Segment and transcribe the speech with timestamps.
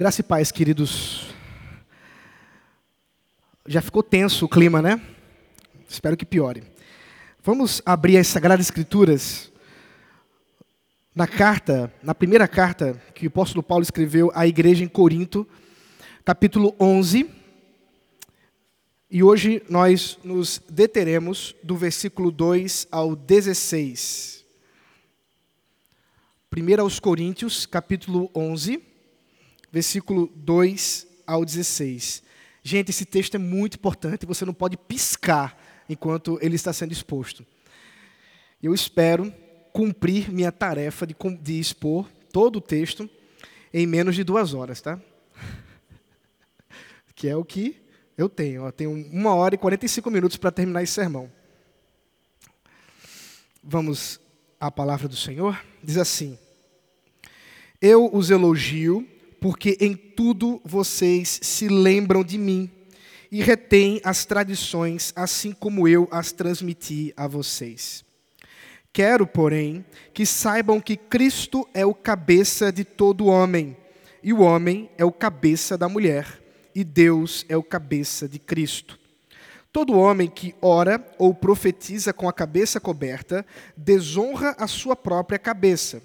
[0.00, 1.26] Graça e paz, queridos.
[3.66, 4.98] Já ficou tenso o clima, né?
[5.86, 6.62] Espero que piore.
[7.44, 9.52] Vamos abrir as Sagradas Escrituras
[11.14, 15.46] na carta, na primeira carta que o apóstolo Paulo escreveu à igreja em Corinto,
[16.24, 17.28] capítulo 11.
[19.10, 24.46] E hoje nós nos deteremos do versículo 2 ao 16.
[26.56, 28.88] 1 aos Coríntios, capítulo 11
[29.70, 32.22] versículo 2 ao 16.
[32.62, 35.56] Gente, esse texto é muito importante, você não pode piscar
[35.88, 37.46] enquanto ele está sendo exposto.
[38.62, 39.32] Eu espero
[39.72, 43.08] cumprir minha tarefa de, de expor todo o texto
[43.72, 45.00] em menos de duas horas, tá?
[47.14, 47.76] Que é o que
[48.16, 48.64] eu tenho.
[48.64, 51.30] Eu tenho uma hora e 45 minutos para terminar esse sermão.
[53.62, 54.20] Vamos
[54.58, 55.62] à palavra do Senhor?
[55.82, 56.38] Diz assim:
[57.80, 59.06] Eu os elogio
[59.40, 62.70] porque em tudo vocês se lembram de mim
[63.32, 68.04] e retêm as tradições, assim como eu as transmiti a vocês.
[68.92, 73.76] Quero, porém, que saibam que Cristo é o cabeça de todo homem,
[74.22, 76.42] e o homem é o cabeça da mulher,
[76.74, 78.98] e Deus é o cabeça de Cristo.
[79.72, 83.46] Todo homem que ora ou profetiza com a cabeça coberta
[83.76, 86.02] desonra a sua própria cabeça.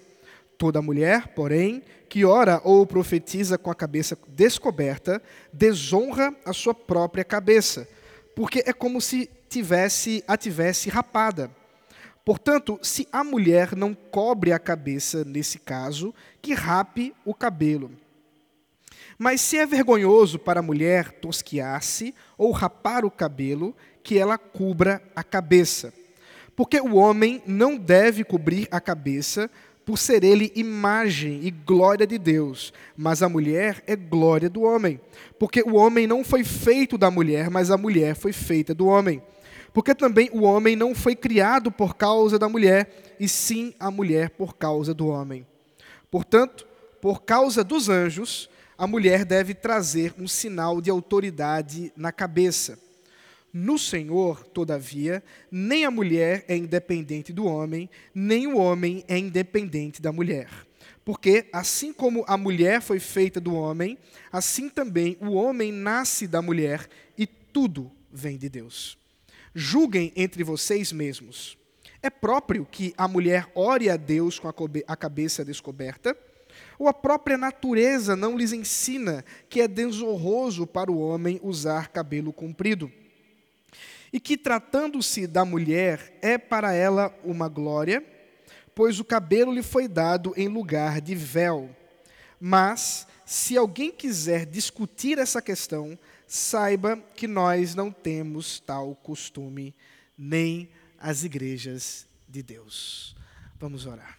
[0.56, 7.24] Toda mulher, porém, que ora ou profetiza com a cabeça descoberta, desonra a sua própria
[7.24, 7.88] cabeça,
[8.36, 11.50] porque é como se tivesse a tivesse rapada.
[12.24, 17.92] Portanto, se a mulher não cobre a cabeça nesse caso, que rape o cabelo.
[19.18, 25.02] Mas se é vergonhoso para a mulher tosquiar-se ou rapar o cabelo, que ela cubra
[25.16, 25.94] a cabeça.
[26.56, 29.50] Porque o homem não deve cobrir a cabeça,
[29.86, 35.00] por ser ele imagem e glória de Deus, mas a mulher é glória do homem.
[35.38, 39.22] Porque o homem não foi feito da mulher, mas a mulher foi feita do homem.
[39.72, 44.32] Porque também o homem não foi criado por causa da mulher, e sim a mulher
[44.32, 45.46] por causa do homem.
[46.10, 46.66] Portanto,
[47.00, 52.85] por causa dos anjos, a mulher deve trazer um sinal de autoridade na cabeça
[53.58, 60.02] no Senhor, todavia, nem a mulher é independente do homem, nem o homem é independente
[60.02, 60.50] da mulher.
[61.06, 63.98] Porque, assim como a mulher foi feita do homem,
[64.30, 66.86] assim também o homem nasce da mulher
[67.18, 68.98] e tudo vem de Deus.
[69.54, 71.58] Julguem entre vocês mesmos.
[72.04, 76.14] É próprio que a mulher ore a Deus com a cabeça descoberta?
[76.78, 82.34] Ou a própria natureza não lhes ensina que é desonroso para o homem usar cabelo
[82.34, 82.92] comprido?
[84.16, 88.02] E que, tratando-se da mulher, é para ela uma glória,
[88.74, 91.70] pois o cabelo lhe foi dado em lugar de véu.
[92.40, 99.76] Mas, se alguém quiser discutir essa questão, saiba que nós não temos tal costume,
[100.18, 103.18] nem as igrejas de Deus.
[103.60, 104.18] Vamos orar.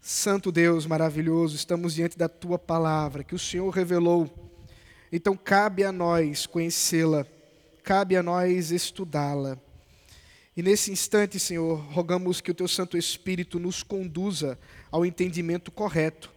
[0.00, 4.30] Santo Deus maravilhoso, estamos diante da tua palavra que o Senhor revelou.
[5.10, 7.26] Então cabe a nós conhecê-la
[7.82, 9.58] cabe a nós estudá-la.
[10.56, 14.58] E nesse instante, Senhor, rogamos que o Teu Santo Espírito nos conduza
[14.90, 16.30] ao entendimento correto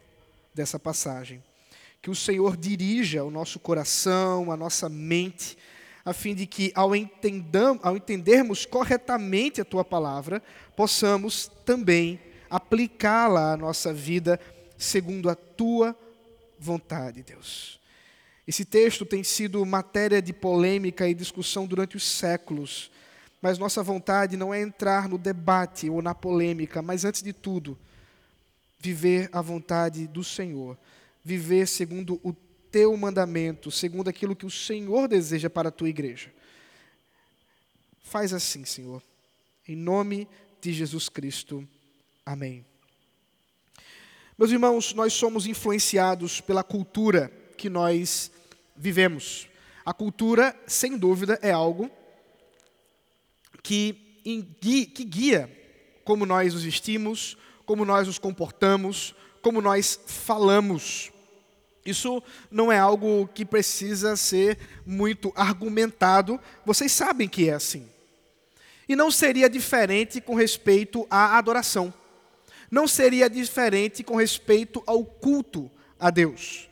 [0.53, 1.43] dessa passagem.
[2.01, 5.57] Que o Senhor dirija o nosso coração, a nossa mente,
[6.05, 10.41] a fim de que, ao, entendam, ao entendermos corretamente a Tua palavra,
[10.75, 14.39] possamos também aplicá-la à nossa vida
[14.77, 15.97] segundo a Tua
[16.59, 17.82] vontade, Deus.
[18.47, 22.91] Esse texto tem sido matéria de polêmica e discussão durante os séculos,
[23.41, 27.77] mas nossa vontade não é entrar no debate ou na polêmica, mas antes de tudo,
[28.79, 30.77] viver a vontade do Senhor,
[31.23, 32.33] viver segundo o
[32.69, 36.33] teu mandamento, segundo aquilo que o Senhor deseja para a tua igreja.
[38.03, 39.01] Faz assim, Senhor,
[39.67, 40.27] em nome
[40.59, 41.67] de Jesus Cristo.
[42.25, 42.65] Amém.
[44.37, 48.31] Meus irmãos, nós somos influenciados pela cultura que nós
[48.75, 49.47] vivemos.
[49.85, 51.89] A cultura, sem dúvida, é algo
[53.61, 53.93] que,
[54.93, 55.49] que guia
[56.03, 61.11] como nós nos vestimos, como nós nos comportamos, como nós falamos.
[61.85, 67.89] Isso não é algo que precisa ser muito argumentado, vocês sabem que é assim.
[68.87, 71.93] E não seria diferente com respeito à adoração.
[72.69, 75.69] Não seria diferente com respeito ao culto
[75.99, 76.69] a Deus.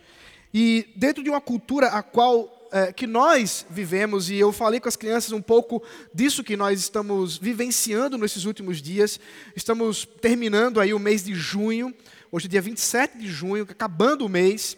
[0.54, 4.88] E dentro de uma cultura a qual é, que nós vivemos, e eu falei com
[4.88, 5.84] as crianças um pouco
[6.14, 9.20] disso que nós estamos vivenciando nesses últimos dias,
[9.56, 11.94] estamos terminando aí o mês de junho,
[12.32, 14.78] hoje é dia 27 de junho, acabando o mês,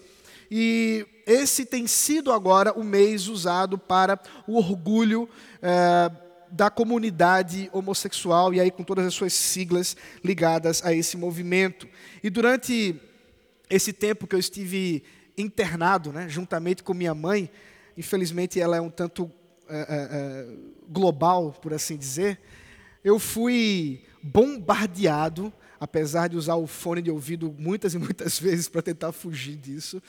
[0.50, 5.28] E esse tem sido agora o mês usado para o orgulho
[5.62, 6.12] eh,
[6.52, 11.88] da comunidade homossexual, e aí com todas as suas siglas ligadas a esse movimento.
[12.24, 12.96] E durante
[13.70, 15.04] esse tempo que eu estive
[15.38, 17.50] internado, né, juntamente com minha mãe,
[17.98, 19.32] infelizmente ela é um tanto
[19.70, 20.48] é, é,
[20.90, 22.40] global, por assim dizer,
[23.04, 28.82] eu fui bombardeado, apesar de usar o fone de ouvido muitas e muitas vezes para
[28.82, 30.02] tentar fugir disso,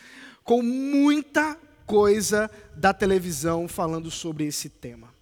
[0.45, 5.13] com muita coisa da televisão falando sobre esse tema.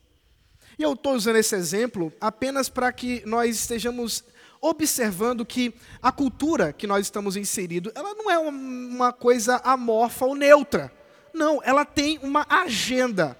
[0.78, 4.24] E eu estou usando esse exemplo apenas para que nós estejamos
[4.62, 10.36] observando que a cultura que nós estamos inseridos, ela não é uma coisa amorfa ou
[10.36, 10.92] neutra.
[11.34, 13.36] Não, ela tem uma agenda.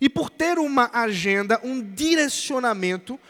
[0.00, 3.20] E por ter uma agenda, um direcionamento,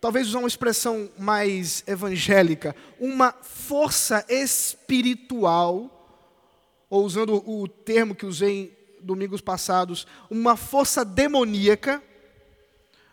[0.00, 5.92] talvez usar uma expressão mais evangélica, uma força espiritual,
[6.88, 12.02] ou usando o termo que usei domingos passados, uma força demoníaca,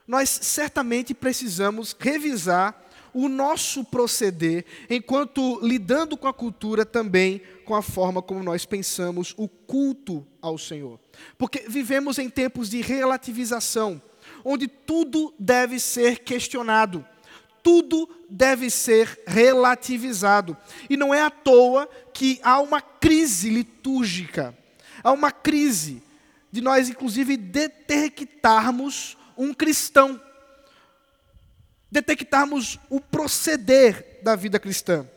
[0.08, 2.83] nós certamente precisamos revisar
[3.14, 9.34] o nosso proceder, enquanto lidando com a cultura também com a forma como nós pensamos
[9.38, 11.00] o culto ao Senhor.
[11.38, 14.02] Porque vivemos em tempos de relativização,
[14.44, 17.06] onde tudo deve ser questionado,
[17.62, 20.58] tudo deve ser relativizado.
[20.90, 24.58] E não é à toa que há uma crise litúrgica,
[25.04, 26.04] há uma crise
[26.52, 30.22] de nós, inclusive, detectarmos um cristão
[31.94, 35.08] detectarmos o proceder da vida cristã.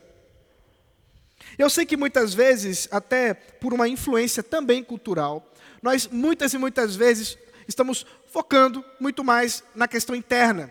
[1.57, 5.51] Eu sei que muitas vezes, até por uma influência também cultural,
[5.83, 10.71] nós muitas e muitas vezes estamos focando muito mais na questão interna.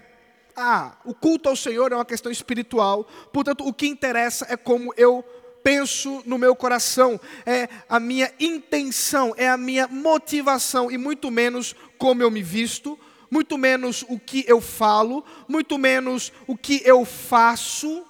[0.56, 4.94] Ah, o culto ao Senhor é uma questão espiritual, portanto, o que interessa é como
[4.96, 5.25] eu
[5.63, 11.75] penso no meu coração, é a minha intenção, é a minha motivação e muito menos
[11.98, 13.00] como eu me visto,
[13.30, 18.06] muito menos o que eu falo, muito menos o que eu faço.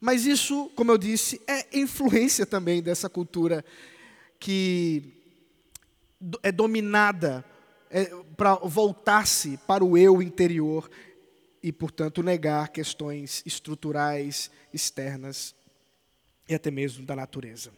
[0.00, 3.64] Mas isso, como eu disse, é influência também dessa cultura
[4.38, 5.12] que
[6.42, 7.44] é dominada
[7.90, 8.06] é,
[8.36, 10.90] para voltar-se para o eu interior
[11.62, 15.54] e, portanto, negar questões estruturais, externas
[16.48, 17.70] e até mesmo da natureza.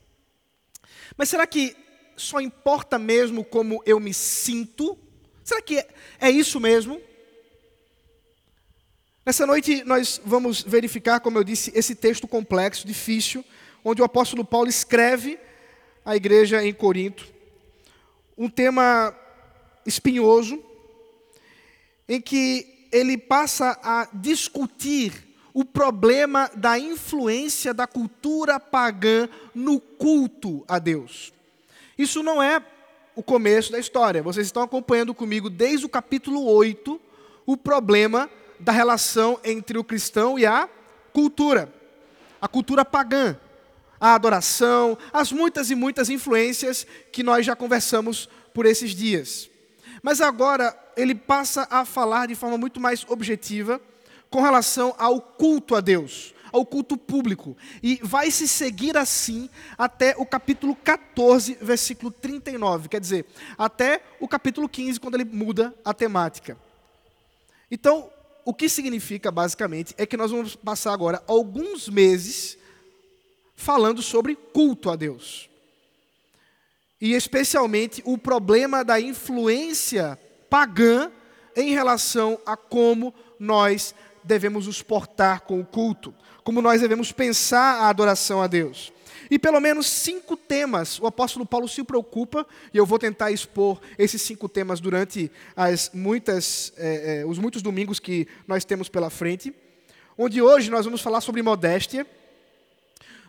[1.16, 1.76] Mas será que
[2.22, 4.98] só importa mesmo como eu me sinto?
[5.44, 5.88] Será que é,
[6.20, 7.00] é isso mesmo?
[9.24, 13.44] Nessa noite nós vamos verificar, como eu disse, esse texto complexo, difícil,
[13.84, 15.38] onde o apóstolo Paulo escreve
[16.04, 17.26] à igreja em Corinto,
[18.36, 19.14] um tema
[19.86, 20.62] espinhoso,
[22.08, 30.64] em que ele passa a discutir o problema da influência da cultura pagã no culto
[30.66, 31.32] a Deus.
[31.99, 32.62] Isso não é
[33.15, 34.23] o começo da história.
[34.23, 37.00] Vocês estão acompanhando comigo desde o capítulo 8
[37.44, 40.69] o problema da relação entre o cristão e a
[41.12, 41.73] cultura.
[42.41, 43.37] A cultura pagã,
[44.00, 49.50] a adoração, as muitas e muitas influências que nós já conversamos por esses dias.
[50.03, 53.81] Mas agora ele passa a falar de forma muito mais objetiva
[54.31, 57.56] com relação ao culto a Deus ao culto público.
[57.82, 62.89] E vai se seguir assim até o capítulo 14, versículo 39.
[62.89, 66.56] Quer dizer, até o capítulo 15, quando ele muda a temática.
[67.71, 68.11] Então,
[68.44, 72.59] o que significa basicamente é que nós vamos passar agora alguns meses
[73.55, 75.49] falando sobre culto a Deus.
[77.01, 80.19] E especialmente o problema da influência
[80.51, 81.11] pagã
[81.56, 87.82] em relação a como nós devemos nos portar com o culto como nós devemos pensar
[87.82, 88.93] a adoração a Deus.
[89.31, 93.81] E pelo menos cinco temas o apóstolo Paulo se preocupa, e eu vou tentar expor
[93.99, 99.08] esses cinco temas durante as muitas, é, é, os muitos domingos que nós temos pela
[99.08, 99.55] frente.
[100.19, 102.06] Onde hoje nós vamos falar sobre modéstia.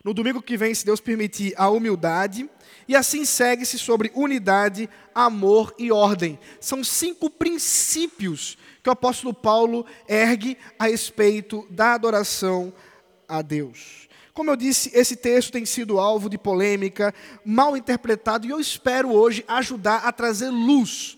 [0.03, 2.49] No domingo que vem, se Deus permitir, a humildade.
[2.85, 6.37] E assim segue-se sobre unidade, amor e ordem.
[6.59, 12.73] São cinco princípios que o apóstolo Paulo ergue a respeito da adoração
[13.37, 14.07] a Deus.
[14.33, 17.13] Como eu disse, esse texto tem sido alvo de polêmica,
[17.45, 21.17] mal interpretado, e eu espero hoje ajudar a trazer luz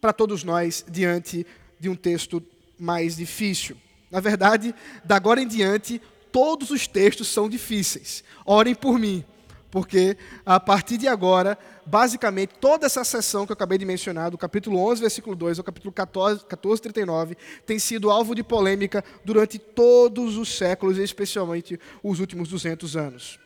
[0.00, 1.46] para todos nós diante
[1.78, 2.42] de um texto
[2.78, 3.76] mais difícil.
[4.10, 4.74] Na verdade,
[5.04, 6.00] da agora em diante,
[6.30, 8.22] todos os textos são difíceis.
[8.44, 9.24] Orem por mim,
[9.70, 14.36] porque a partir de agora, basicamente, toda essa sessão que eu acabei de mencionar, do
[14.36, 19.58] capítulo 11, versículo 2 ao capítulo 14, 14 39, tem sido alvo de polêmica durante
[19.58, 23.38] todos os séculos, especialmente os últimos 200 anos.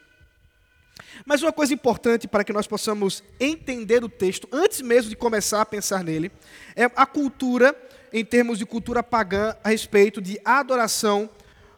[1.24, 5.60] Mas uma coisa importante para que nós possamos entender o texto, antes mesmo de começar
[5.60, 6.32] a pensar nele,
[6.74, 7.76] é a cultura,
[8.12, 11.28] em termos de cultura pagã, a respeito de adoração,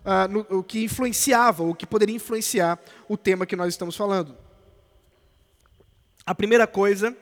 [0.05, 2.79] uh, no, o que influenciava, o que poderia influenciar
[3.09, 4.37] o tema que nós estamos falando.
[6.25, 7.17] A primeira coisa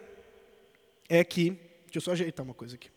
[1.09, 1.51] é que.
[1.85, 2.91] Deixa eu só ajeitar uma coisa aqui.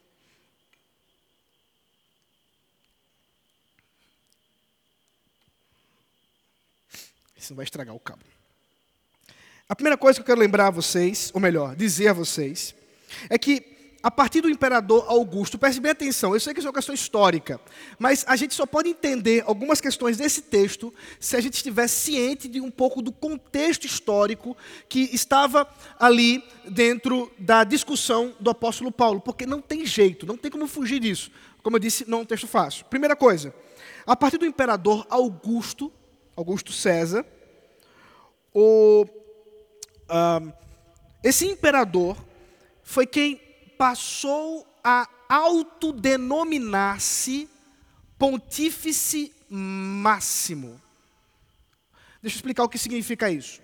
[7.36, 8.24] Isso não vai estragar o cabo.
[9.68, 12.76] A primeira coisa que eu quero lembrar a vocês, ou melhor, dizer a vocês,
[13.30, 13.73] é que
[14.04, 16.94] a partir do imperador Augusto, preste bem atenção, eu sei que isso é uma questão
[16.94, 17.58] histórica,
[17.98, 22.50] mas a gente só pode entender algumas questões desse texto se a gente estiver ciente
[22.50, 24.58] de um pouco do contexto histórico
[24.90, 25.66] que estava
[25.98, 31.00] ali dentro da discussão do apóstolo Paulo, porque não tem jeito, não tem como fugir
[31.00, 31.32] disso.
[31.64, 32.84] Como eu disse, não é um texto fácil.
[32.88, 33.56] Primeira coisa,
[34.06, 35.90] a partir do imperador Augusto,
[36.36, 37.26] Augusto César,
[38.54, 39.06] o
[41.24, 42.18] esse imperador
[42.84, 43.40] foi quem
[43.78, 47.48] passou a autodenominar-se
[48.18, 50.82] pontífice máximo.
[52.22, 53.62] Deixa eu explicar o que significa isso.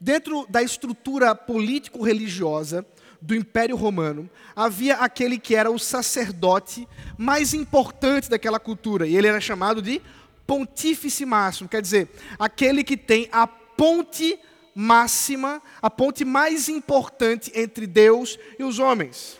[0.00, 2.86] Dentro da estrutura político-religiosa
[3.20, 6.88] do Império Romano, havia aquele que era o sacerdote
[7.18, 10.00] mais importante daquela cultura, e ele era chamado de
[10.46, 14.38] pontífice máximo, quer dizer, aquele que tem a ponte
[14.74, 19.39] máxima, a ponte mais importante entre Deus e os homens.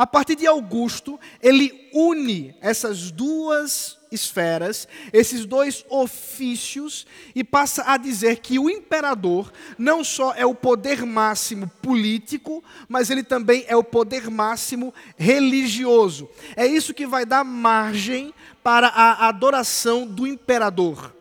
[0.00, 7.98] A partir de Augusto, ele une essas duas esferas, esses dois ofícios, e passa a
[7.98, 13.76] dizer que o imperador não só é o poder máximo político, mas ele também é
[13.76, 16.30] o poder máximo religioso.
[16.56, 21.14] É isso que vai dar margem para a adoração do imperador.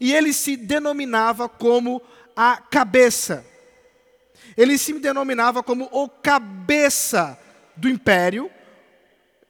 [0.00, 2.00] E ele se denominava como
[2.34, 3.44] a cabeça.
[4.56, 7.41] Ele se denominava como o cabeça
[7.76, 8.50] do império,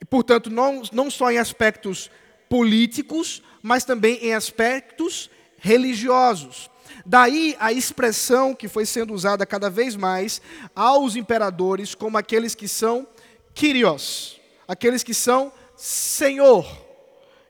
[0.01, 2.11] e, portanto, não, não só em aspectos
[2.49, 6.69] políticos, mas também em aspectos religiosos.
[7.07, 10.43] Daí a expressão que foi sendo usada cada vez mais
[10.75, 13.07] aos imperadores como aqueles que são
[13.55, 16.67] Kyrios, aqueles que são Senhor.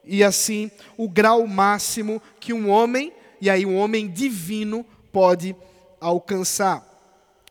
[0.05, 5.57] E assim, o grau máximo que um homem, e aí um homem divino, pode
[6.00, 6.91] alcançar.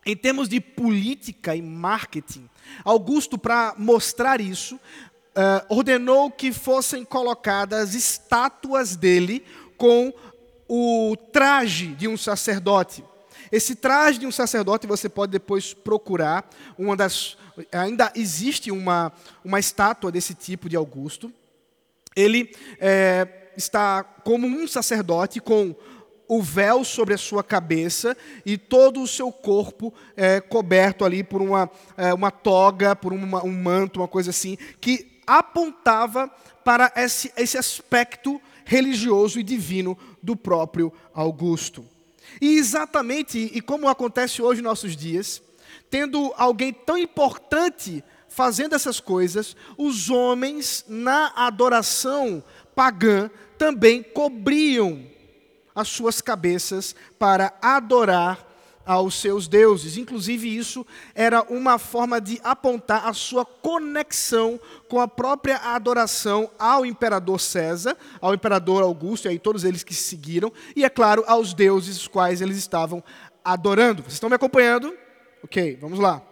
[0.04, 2.48] Em termos de política e marketing,
[2.84, 9.44] Augusto, para mostrar isso, uh, ordenou que fossem colocadas estátuas dele
[9.76, 10.12] com
[10.68, 13.04] o traje de um sacerdote.
[13.50, 16.48] Esse traje de um sacerdote você pode depois procurar.
[16.78, 17.36] Uma das,
[17.70, 19.12] ainda existe uma,
[19.44, 21.32] uma estátua desse tipo de Augusto.
[22.16, 25.76] Ele é, está como um sacerdote com
[26.32, 31.42] o véu sobre a sua cabeça e todo o seu corpo é, coberto ali por
[31.42, 36.30] uma, é, uma toga, por uma, um manto, uma coisa assim, que apontava
[36.64, 41.84] para esse, esse aspecto religioso e divino do próprio Augusto.
[42.40, 45.42] E exatamente, e como acontece hoje em nossos dias,
[45.90, 52.42] tendo alguém tão importante fazendo essas coisas, os homens na adoração
[52.74, 55.11] pagã também cobriam
[55.74, 58.52] as suas cabeças para adorar
[58.84, 59.96] aos seus deuses.
[59.96, 66.84] Inclusive, isso era uma forma de apontar a sua conexão com a própria adoração ao
[66.84, 71.54] imperador César, ao imperador Augusto, e aí todos eles que seguiram, e é claro, aos
[71.54, 73.02] deuses os quais eles estavam
[73.44, 74.02] adorando.
[74.02, 74.94] Vocês estão me acompanhando?
[75.42, 76.22] Ok, vamos lá.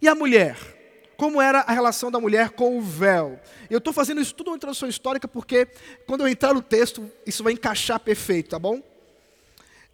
[0.00, 0.81] E a mulher?
[1.22, 3.38] Como era a relação da mulher com o véu.
[3.70, 5.68] Eu estou fazendo isso tudo uma introdução histórica porque
[6.04, 8.82] quando eu entrar no texto, isso vai encaixar perfeito, tá bom?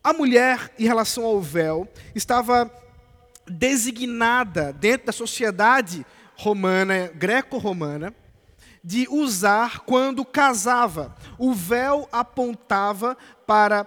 [0.03, 2.73] A mulher, em relação ao véu, estava
[3.47, 8.15] designada dentro da sociedade romana, greco-romana,
[8.83, 11.15] de usar quando casava.
[11.37, 13.87] O véu apontava para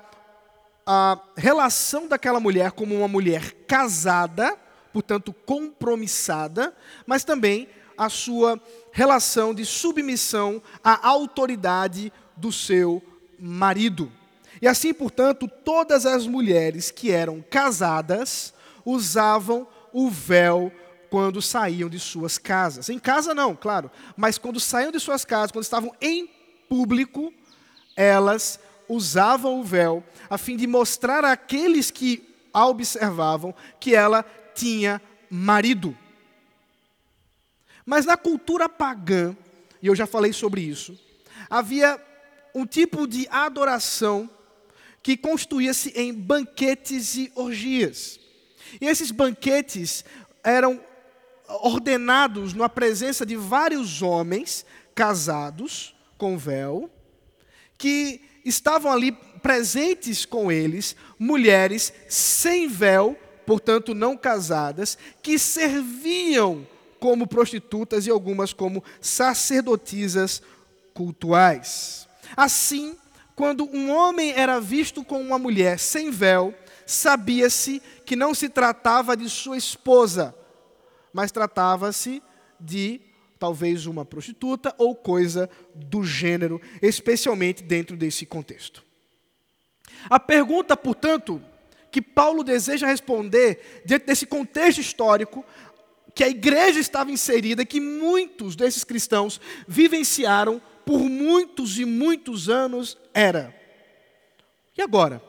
[0.85, 4.55] a relação daquela mulher como uma mulher casada
[4.91, 7.67] portanto, compromissada, mas também
[7.97, 8.59] a sua
[8.91, 13.01] relação de submissão à autoridade do seu
[13.39, 14.11] marido.
[14.61, 18.53] E assim, portanto, todas as mulheres que eram casadas
[18.85, 20.71] usavam o véu
[21.09, 22.89] quando saíam de suas casas.
[22.89, 26.29] Em casa não, claro, mas quando saíam de suas casas, quando estavam em
[26.69, 27.33] público,
[27.95, 35.01] elas usavam o véu a fim de mostrar àqueles que a observavam que ela tinha
[35.29, 35.97] marido.
[37.85, 39.35] Mas na cultura pagã,
[39.81, 40.99] e eu já falei sobre isso,
[41.49, 41.99] havia
[42.53, 44.29] um tipo de adoração
[45.01, 48.19] que constituía-se em banquetes e orgias.
[48.79, 50.05] E esses banquetes
[50.43, 50.79] eram
[51.61, 56.89] ordenados na presença de vários homens casados com véu,
[57.77, 63.17] que estavam ali presentes com eles, mulheres sem véu,
[63.51, 66.65] portanto não casadas, que serviam
[67.01, 70.41] como prostitutas e algumas como sacerdotisas
[70.93, 72.07] cultuais.
[72.37, 72.95] Assim,
[73.35, 76.55] quando um homem era visto com uma mulher sem véu,
[76.85, 80.33] sabia-se que não se tratava de sua esposa,
[81.11, 82.23] mas tratava-se
[82.57, 83.01] de
[83.37, 88.81] talvez uma prostituta ou coisa do gênero, especialmente dentro desse contexto.
[90.09, 91.41] A pergunta, portanto,
[91.91, 95.45] que Paulo deseja responder diante desse contexto histórico
[96.15, 102.97] que a igreja estava inserida, que muitos desses cristãos vivenciaram por muitos e muitos anos,
[103.13, 103.55] era:
[104.77, 105.21] e agora?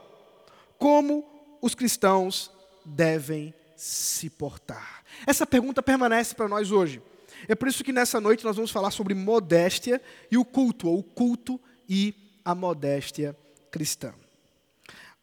[0.79, 2.51] Como os cristãos
[2.85, 5.05] devem se portar?
[5.27, 7.03] Essa pergunta permanece para nós hoje.
[7.49, 10.01] É por isso que nessa noite nós vamos falar sobre modéstia
[10.31, 12.15] e o culto, ou o culto e
[12.45, 13.37] a modéstia
[13.71, 14.15] cristã.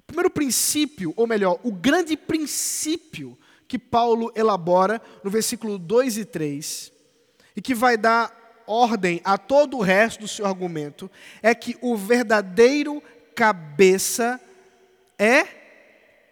[0.10, 3.38] Primeiro princípio, ou melhor, o grande princípio
[3.68, 6.92] que Paulo elabora no versículo 2 e 3,
[7.56, 11.12] e que vai dar ordem a todo o resto do seu argumento,
[11.44, 13.04] é que o verdadeiro
[13.36, 14.42] cabeça
[15.16, 15.44] é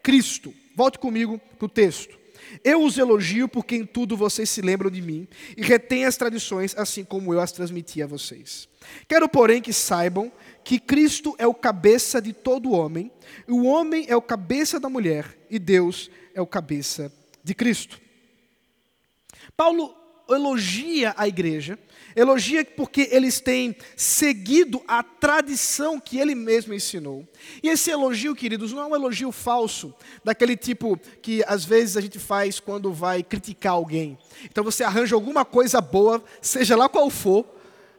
[0.02, 0.52] Cristo.
[0.76, 2.17] Volte comigo para o texto.
[2.63, 6.75] Eu os elogio porque em tudo vocês se lembram de mim e retêm as tradições
[6.77, 8.67] assim como eu as transmiti a vocês.
[9.08, 10.32] Quero, porém, que saibam
[10.63, 13.12] que Cristo é o cabeça de todo homem,
[13.48, 17.12] o homem é o cabeça da mulher e Deus é o cabeça
[17.44, 18.00] de Cristo.
[19.56, 19.96] Paulo
[20.29, 21.79] elogia a igreja,
[22.18, 27.28] elogia porque eles têm seguido a tradição que ele mesmo ensinou.
[27.62, 32.02] E esse elogio, queridos, não é um elogio falso, daquele tipo que às vezes a
[32.02, 34.18] gente faz quando vai criticar alguém.
[34.46, 37.46] Então você arranja alguma coisa boa, seja lá qual for,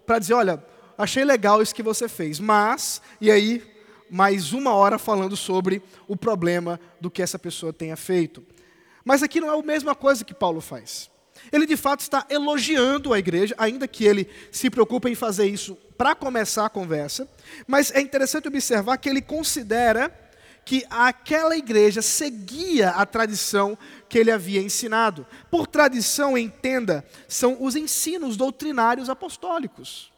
[0.05, 0.64] para dizer: olha,
[0.97, 3.62] achei legal isso que você fez, mas, e aí,
[4.11, 8.45] mais uma hora falando sobre o problema do que essa pessoa tenha feito.
[9.05, 11.09] Mas aqui não é a mesma coisa que Paulo faz.
[11.53, 15.77] Ele de fato está elogiando a igreja, ainda que ele se preocupe em fazer isso
[15.97, 17.29] para começar a conversa,
[17.67, 20.13] mas é interessante observar que ele considera
[20.65, 25.27] que aquela igreja seguia a tradição que ele havia ensinado.
[25.51, 30.13] Por tradição, entenda, são os ensinos doutrinários apostólicos.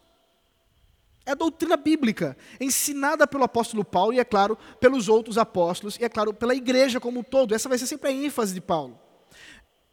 [1.25, 6.09] É doutrina bíblica, ensinada pelo apóstolo Paulo e, é claro, pelos outros apóstolos, e, é
[6.09, 7.55] claro, pela igreja como um todo.
[7.55, 8.99] Essa vai ser sempre a ênfase de Paulo.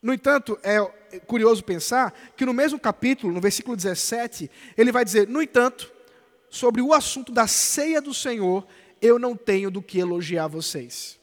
[0.00, 0.78] No entanto, é
[1.26, 5.92] curioso pensar que no mesmo capítulo, no versículo 17, ele vai dizer: No entanto,
[6.48, 8.66] sobre o assunto da ceia do Senhor,
[9.02, 11.18] eu não tenho do que elogiar vocês.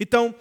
[0.00, 0.34] Então,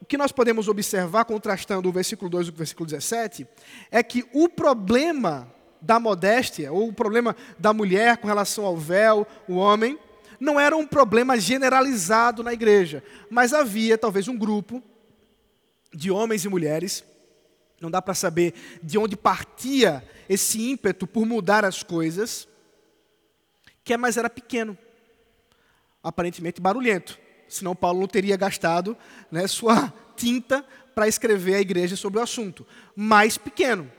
[0.00, 3.46] o que nós podemos observar, contrastando o versículo 2 com o versículo 17,
[3.90, 9.26] é que o problema da modéstia, ou o problema da mulher com relação ao véu,
[9.46, 9.98] o homem,
[10.40, 14.82] não era um problema generalizado na igreja, mas havia talvez um grupo
[15.92, 17.04] de homens e mulheres,
[17.80, 22.48] não dá para saber de onde partia esse ímpeto por mudar as coisas,
[23.84, 24.76] que é, mas era pequeno,
[26.02, 28.96] aparentemente barulhento, senão Paulo não teria gastado
[29.30, 33.90] né, sua tinta para escrever à igreja sobre o assunto, mais pequeno,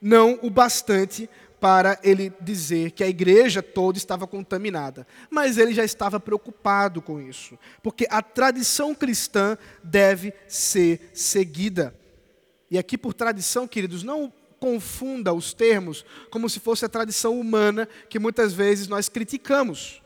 [0.00, 1.28] não o bastante
[1.62, 5.06] para ele dizer que a igreja toda estava contaminada.
[5.30, 11.94] Mas ele já estava preocupado com isso, porque a tradição cristã deve ser seguida.
[12.68, 17.88] E aqui, por tradição, queridos, não confunda os termos como se fosse a tradição humana
[18.08, 20.02] que muitas vezes nós criticamos.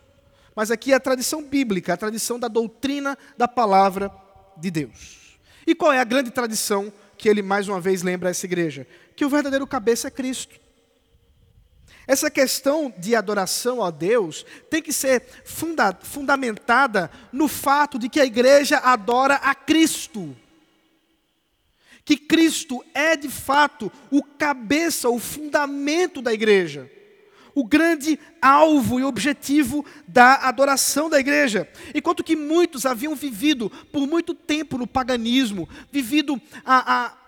[0.55, 4.13] Mas aqui é a tradição bíblica, a tradição da doutrina da palavra
[4.59, 5.39] de Deus.
[5.67, 8.87] E qual é a grande tradição que ele mais uma vez lembra a essa igreja?
[9.15, 10.66] Que o verdadeiro cabeça é Cristo.
[12.07, 18.21] Essa questão de adoração a Deus tem que ser funda fundamentada no fato de que
[18.21, 20.37] a igreja adora a Cristo.
[22.05, 26.89] Que Cristo é de fato o cabeça, o fundamento da igreja.
[27.53, 31.69] O grande alvo e objetivo da adoração da igreja.
[31.93, 37.26] Enquanto que muitos haviam vivido por muito tempo no paganismo, vivido a, a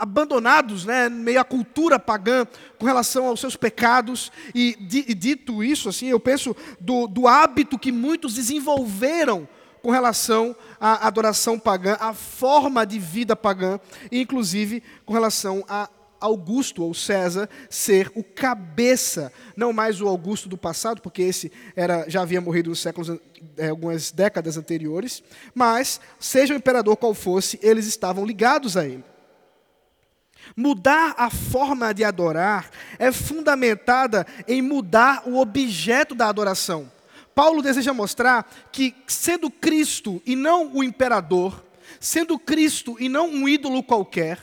[0.00, 2.46] abandonados, né, meio à cultura pagã
[2.78, 4.32] com relação aos seus pecados.
[4.54, 4.74] E,
[5.06, 9.46] e dito isso, assim, eu penso do, do hábito que muitos desenvolveram
[9.82, 13.78] com relação à adoração pagã, à forma de vida pagã,
[14.10, 20.48] e inclusive com relação à Augusto ou César ser o cabeça, não mais o Augusto
[20.48, 23.18] do passado, porque esse era já havia morrido nos séculos
[23.56, 25.22] é, algumas décadas anteriores,
[25.54, 29.04] mas seja o imperador qual fosse, eles estavam ligados a ele.
[30.56, 36.90] Mudar a forma de adorar é fundamentada em mudar o objeto da adoração.
[37.34, 41.64] Paulo deseja mostrar que, sendo Cristo e não o imperador,
[41.98, 44.38] sendo Cristo e não um ídolo qualquer,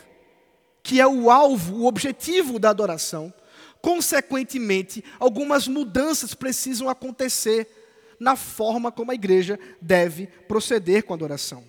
[0.82, 3.32] que é o alvo, o objetivo da adoração,
[3.82, 7.68] consequentemente, algumas mudanças precisam acontecer
[8.18, 11.62] na forma como a igreja deve proceder com a adoração.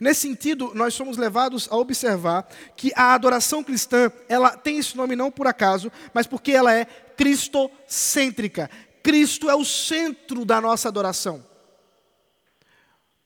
[0.00, 5.16] Nesse sentido, nós somos levados a observar que a adoração cristã, ela tem esse nome
[5.16, 8.70] não por acaso, mas porque ela é cristocêntrica.
[9.02, 11.44] Cristo é o centro da nossa adoração.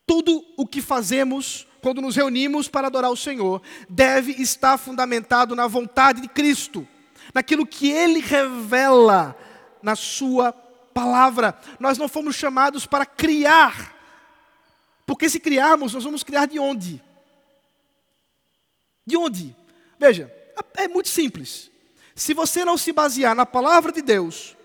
[0.07, 5.67] Tudo o que fazemos quando nos reunimos para adorar o Senhor deve estar fundamentado na
[5.67, 6.87] vontade de Cristo,
[7.35, 9.37] naquilo que ele revela
[9.83, 11.59] na sua palavra.
[11.79, 14.02] Nós não fomos chamados para criar
[15.13, 16.99] porque se criarmos, nós vamos criar de onde?
[19.05, 19.55] De onde?
[19.99, 20.35] Veja,
[20.73, 21.71] é muito simples.
[22.15, 24.57] Se você não se basear na palavra de Deus,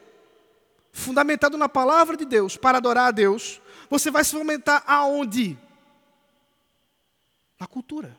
[0.93, 5.60] fundamentado na palavra de Deus, para adorar a Deus, você vai se fomentar aonde?
[7.60, 8.17] Na cultura.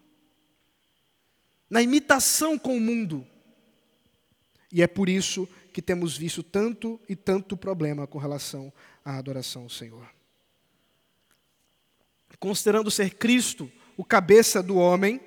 [1.70, 3.26] Na imitação com o mundo.
[4.70, 8.70] E é por isso que temos visto tanto e tanto problema com relação
[9.02, 10.17] à adoração ao Senhor
[12.38, 15.20] considerando ser Cristo o cabeça do homem,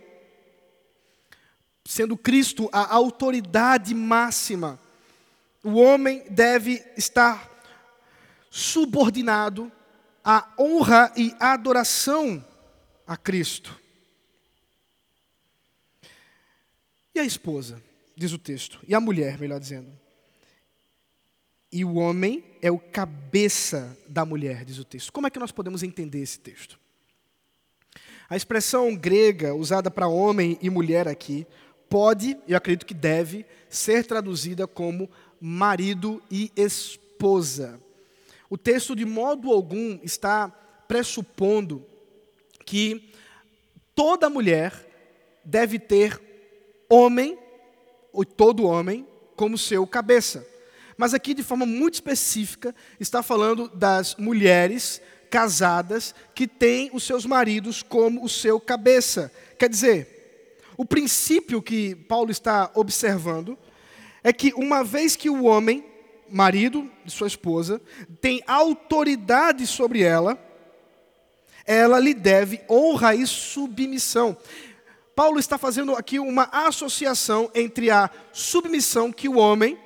[1.84, 4.80] sendo Cristo a autoridade máxima,
[5.64, 7.50] o homem deve estar
[8.50, 9.72] subordinado
[10.24, 12.46] à honra e adoração
[13.06, 13.80] a Cristo.
[17.14, 17.84] E a esposa,
[18.16, 19.92] diz o texto, e a mulher, melhor dizendo.
[21.72, 25.12] E o homem é o cabeça da mulher, diz o texto.
[25.12, 26.81] Como é que nós podemos entender esse texto?
[28.32, 31.46] A expressão grega usada para homem e mulher aqui
[31.90, 37.78] pode, eu acredito que deve, ser traduzida como marido e esposa.
[38.50, 40.48] O texto, de modo algum, está
[40.88, 41.86] pressupondo
[42.66, 43.12] que
[43.94, 44.74] toda mulher
[45.44, 46.18] deve ter
[46.90, 47.38] homem,
[48.14, 50.48] ou todo homem, como seu cabeça.
[50.96, 57.26] Mas aqui, de forma muito específica, está falando das mulheres casadas que têm os seus
[57.26, 59.32] maridos como o seu cabeça.
[59.58, 63.58] Quer dizer, o princípio que Paulo está observando
[64.24, 65.86] é que uma vez que o homem,
[66.30, 67.82] marido de sua esposa,
[68.20, 70.38] tem autoridade sobre ela,
[71.66, 74.36] ela lhe deve honra e submissão.
[75.16, 79.78] Paulo está fazendo aqui uma associação entre a submissão que o homem,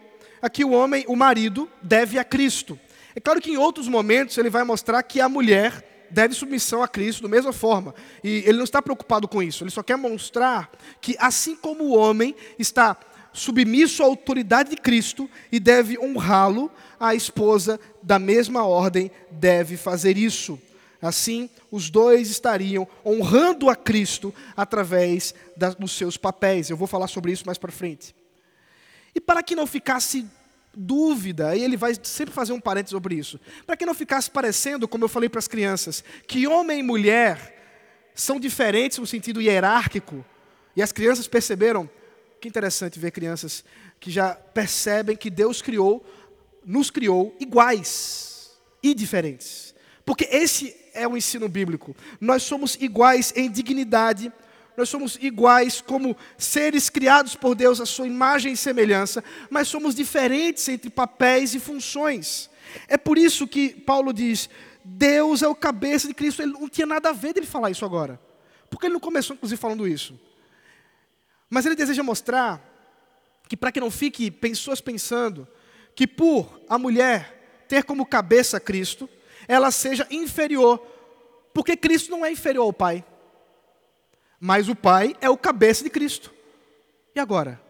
[0.41, 2.79] aqui o homem, o marido, deve a Cristo.
[3.15, 6.87] É claro que em outros momentos ele vai mostrar que a mulher deve submissão a
[6.87, 7.95] Cristo da mesma forma.
[8.23, 11.97] E ele não está preocupado com isso, ele só quer mostrar que assim como o
[11.97, 12.97] homem está
[13.31, 20.17] submisso à autoridade de Cristo e deve honrá-lo, a esposa da mesma ordem deve fazer
[20.17, 20.59] isso.
[21.01, 25.35] Assim, os dois estariam honrando a Cristo através
[25.77, 26.69] dos seus papéis.
[26.69, 28.15] Eu vou falar sobre isso mais para frente.
[29.13, 30.25] E para que não ficasse
[30.75, 34.87] dúvida, e ele vai sempre fazer um parênteses sobre isso, para que não ficasse parecendo,
[34.87, 37.53] como eu falei para as crianças, que homem e mulher
[38.13, 40.25] são diferentes no sentido hierárquico,
[40.75, 41.89] e as crianças perceberam,
[42.39, 43.63] que interessante ver crianças
[43.99, 46.05] que já percebem que Deus criou,
[46.65, 48.51] nos criou iguais
[48.83, 49.73] e diferentes.
[50.05, 51.95] Porque esse é o ensino bíblico.
[52.19, 54.31] Nós somos iguais em dignidade,
[54.77, 59.95] nós somos iguais como seres criados por Deus à sua imagem e semelhança, mas somos
[59.95, 62.49] diferentes entre papéis e funções.
[62.87, 64.49] É por isso que Paulo diz:
[64.83, 66.41] Deus é o cabeça de Cristo.
[66.41, 68.19] Ele não tinha nada a ver dele falar isso agora.
[68.69, 70.19] Porque ele não começou, inclusive, falando isso.
[71.49, 72.61] Mas ele deseja mostrar
[73.47, 75.47] que, para que não fique pessoas pensando
[75.95, 79.09] que, por a mulher ter como cabeça Cristo,
[79.47, 80.79] ela seja inferior.
[81.53, 83.03] Porque Cristo não é inferior ao Pai.
[84.39, 86.33] Mas o Pai é o cabeça de Cristo.
[87.15, 87.61] E agora?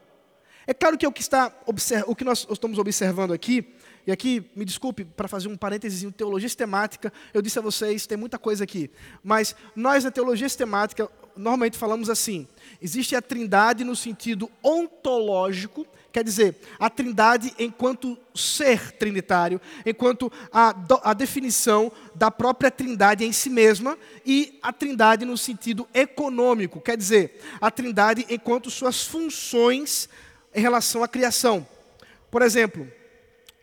[0.68, 1.54] É claro que é o que, está,
[2.08, 3.76] o que nós estamos observando aqui,
[4.08, 8.18] e aqui, me desculpe, para fazer um parênteses teologia sistemática, eu disse a vocês, tem
[8.18, 8.90] muita coisa aqui,
[9.24, 12.48] mas nós na teologia sistemática, normalmente falamos assim,
[12.82, 20.74] existe a trindade no sentido ontológico, Quer dizer, a trindade enquanto ser trinitário, enquanto a,
[21.04, 26.96] a definição da própria trindade em si mesma, e a trindade no sentido econômico, quer
[26.96, 30.08] dizer, a trindade enquanto suas funções
[30.54, 31.68] em relação à criação.
[32.32, 32.90] Por exemplo,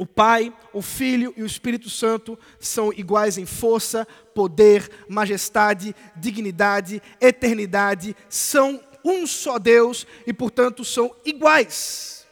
[0.03, 7.01] o Pai, o Filho e o Espírito Santo são iguais em força, poder, majestade, dignidade,
[7.21, 12.27] eternidade, são um só Deus e, portanto, são iguais.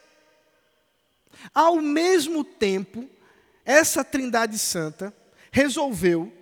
[1.55, 3.09] Ao mesmo tempo,
[3.65, 5.15] essa Trindade Santa
[5.53, 6.33] resolveu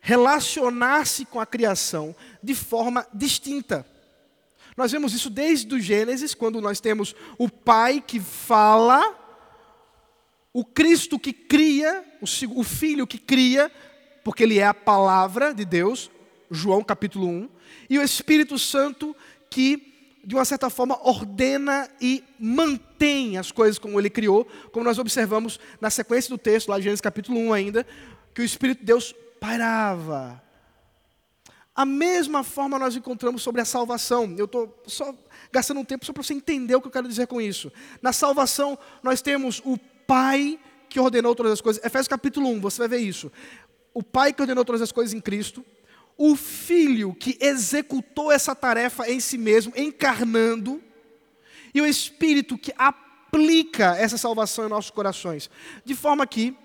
[0.00, 3.86] relacionar-se com a criação de forma distinta.
[4.76, 9.25] Nós vemos isso desde o Gênesis, quando nós temos o Pai que fala,
[10.56, 12.02] o Cristo que cria,
[12.54, 13.70] o Filho que cria,
[14.24, 16.10] porque Ele é a palavra de Deus,
[16.50, 17.48] João capítulo 1,
[17.90, 19.14] e o Espírito Santo
[19.50, 19.92] que
[20.24, 25.60] de uma certa forma, ordena e mantém as coisas como ele criou, como nós observamos
[25.78, 27.86] na sequência do texto, lá de Gênesis capítulo 1 ainda,
[28.34, 30.42] que o Espírito de Deus pairava.
[31.74, 34.34] A mesma forma nós encontramos sobre a salvação.
[34.36, 35.14] Eu estou só
[35.52, 37.70] gastando um tempo só para você entender o que eu quero dizer com isso.
[38.02, 41.84] Na salvação, nós temos o Pai que ordenou todas as coisas.
[41.84, 43.30] Efésios capítulo 1, você vai ver isso.
[43.92, 45.64] O Pai que ordenou todas as coisas em Cristo
[46.16, 50.82] o Filho que executou essa tarefa em si mesmo, encarnando,
[51.74, 55.50] e o Espírito que aplica essa salvação em nossos corações.
[55.84, 56.56] De forma que,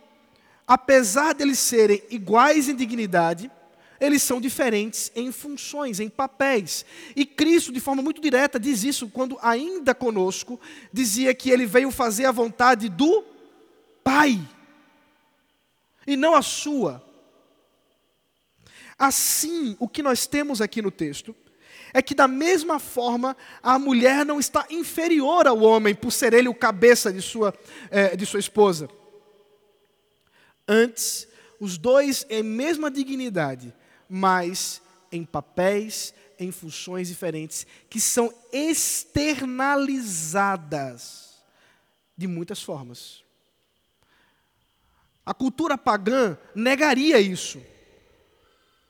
[0.66, 3.52] apesar deles serem iguais em dignidade,
[4.00, 6.86] eles são diferentes em funções, em papéis.
[7.14, 10.60] E Cristo, de forma muito direta, diz isso quando, ainda conosco,
[10.94, 13.22] dizia que ele veio fazer a vontade do
[14.04, 14.40] Pai,
[16.06, 17.04] e não a sua.
[18.98, 21.36] Assim, o que nós temos aqui no texto
[21.94, 26.48] é que, da mesma forma, a mulher não está inferior ao homem por ser ele
[26.48, 27.54] o cabeça de sua,
[27.90, 28.90] é, de sua esposa.
[30.68, 31.28] Antes,
[31.60, 33.74] os dois em mesma dignidade,
[34.08, 41.42] mas em papéis, em funções diferentes, que são externalizadas
[42.18, 43.22] de muitas formas.
[45.26, 47.62] A cultura pagã negaria isso.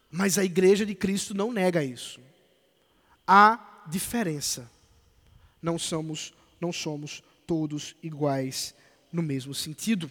[0.10, 2.20] Mas a igreja de Cristo não nega isso.
[3.28, 4.70] Há diferença.
[5.62, 8.74] Não somos, não somos todos iguais
[9.12, 10.10] no mesmo sentido.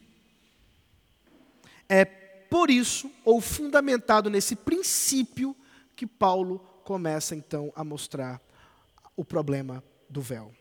[1.89, 5.57] É por isso, ou fundamentado nesse princípio,
[5.95, 8.41] que Paulo começa então a mostrar
[9.17, 10.55] o problema do véu.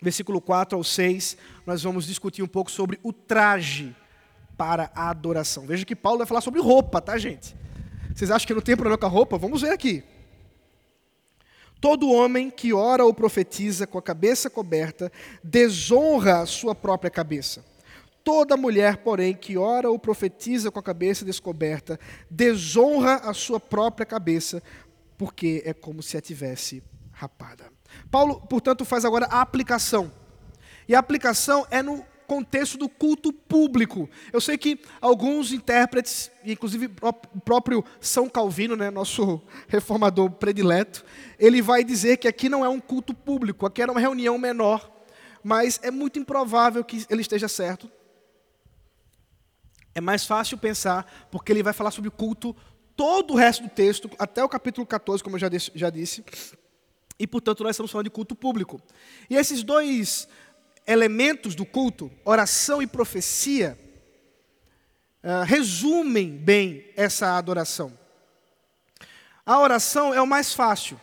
[0.00, 1.36] Versículo 4 ao 6,
[1.66, 3.94] nós vamos discutir um pouco sobre o traje
[4.56, 5.66] para a adoração.
[5.66, 7.56] Veja que Paulo vai falar sobre roupa, tá, gente?
[8.14, 9.36] Vocês acham que não tem problema com a roupa?
[9.36, 10.02] Vamos ver aqui.
[11.80, 15.12] Todo homem que ora ou profetiza com a cabeça coberta
[15.44, 17.64] desonra a sua própria cabeça.
[18.24, 24.04] Toda mulher, porém, que ora ou profetiza com a cabeça descoberta, desonra a sua própria
[24.04, 24.62] cabeça,
[25.16, 27.70] porque é como se a tivesse rapada.
[28.10, 30.10] Paulo, portanto, faz agora a aplicação.
[30.88, 34.08] E a aplicação é no contexto do culto público.
[34.32, 41.04] Eu sei que alguns intérpretes, inclusive o próprio São Calvino, né, nosso reformador predileto,
[41.38, 44.90] ele vai dizer que aqui não é um culto público, aqui era uma reunião menor,
[45.42, 47.90] mas é muito improvável que ele esteja certo.
[49.94, 52.54] É mais fácil pensar, porque ele vai falar sobre o culto
[52.96, 56.24] todo o resto do texto, até o capítulo 14, como eu já disse, já disse.
[57.18, 58.80] E, portanto, nós estamos falando de culto público.
[59.30, 60.28] E esses dois
[60.86, 63.78] elementos do culto, oração e profecia,
[65.22, 67.92] uh, resumem bem essa adoração.
[69.44, 71.00] A oração é o mais fácil.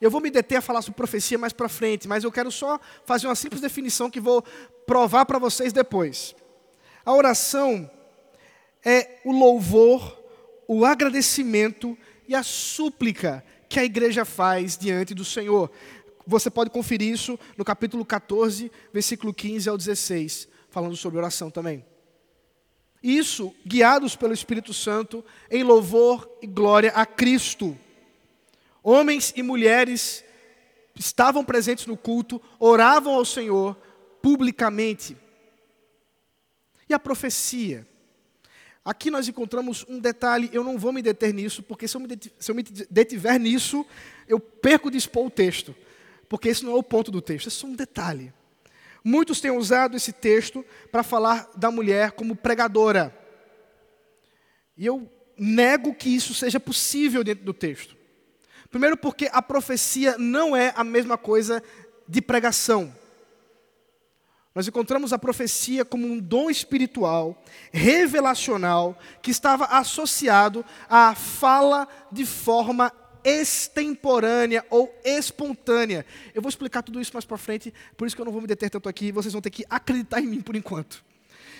[0.00, 2.80] Eu vou me deter a falar sobre profecia mais para frente, mas eu quero só
[3.04, 4.42] fazer uma simples definição que vou
[4.86, 6.34] provar para vocês depois.
[7.04, 7.90] A oração
[8.84, 10.18] é o louvor,
[10.66, 15.70] o agradecimento e a súplica que a igreja faz diante do Senhor.
[16.26, 21.84] Você pode conferir isso no capítulo 14, versículo 15 ao 16, falando sobre oração também.
[23.02, 27.76] Isso guiados pelo Espírito Santo em louvor e glória a Cristo.
[28.82, 30.22] Homens e mulheres
[30.94, 33.76] estavam presentes no culto, oravam ao Senhor
[34.20, 35.16] publicamente.
[36.88, 37.86] E a profecia?
[38.84, 42.00] Aqui nós encontramos um detalhe, eu não vou me deter nisso, porque se eu
[42.54, 43.86] me, detiver nisso,
[44.26, 45.74] eu perco de expor o texto
[46.30, 48.32] porque esse não é o ponto do texto, é só um detalhe.
[49.02, 53.12] Muitos têm usado esse texto para falar da mulher como pregadora.
[54.76, 57.96] E eu nego que isso seja possível dentro do texto.
[58.70, 61.60] Primeiro, porque a profecia não é a mesma coisa
[62.06, 62.94] de pregação.
[64.54, 72.24] Nós encontramos a profecia como um dom espiritual, revelacional, que estava associado à fala de
[72.24, 72.92] forma
[73.24, 76.04] extemporânea ou espontânea.
[76.34, 78.46] Eu vou explicar tudo isso mais para frente, por isso que eu não vou me
[78.46, 81.04] deter tanto aqui, vocês vão ter que acreditar em mim por enquanto.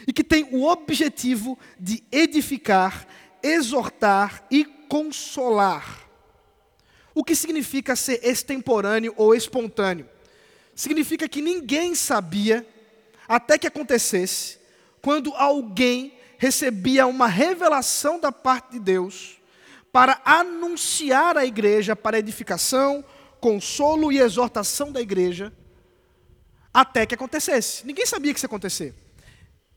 [0.06, 3.06] E que tem o objetivo de edificar,
[3.42, 6.08] exortar e consolar.
[7.14, 10.08] O que significa ser extemporâneo ou espontâneo?
[10.74, 12.66] Significa que ninguém sabia,
[13.28, 14.58] até que acontecesse,
[15.02, 19.39] quando alguém recebia uma revelação da parte de Deus
[19.92, 23.04] para anunciar à igreja para edificação,
[23.40, 25.52] consolo e exortação da igreja,
[26.72, 27.86] até que acontecesse.
[27.86, 28.94] Ninguém sabia que isso ia acontecer.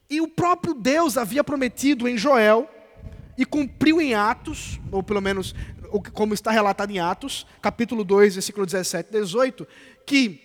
[0.10, 2.70] E o próprio Deus havia prometido em Joel,
[3.38, 5.56] e cumpriu em Atos, ou pelo menos
[6.14, 9.68] como está relatado em Atos, capítulo 2, versículo 17 e 18,
[10.06, 10.40] que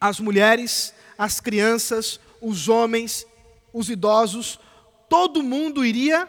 [0.00, 3.26] as mulheres, as crianças, os homens,
[3.72, 4.58] os idosos,
[5.08, 6.28] todo mundo iria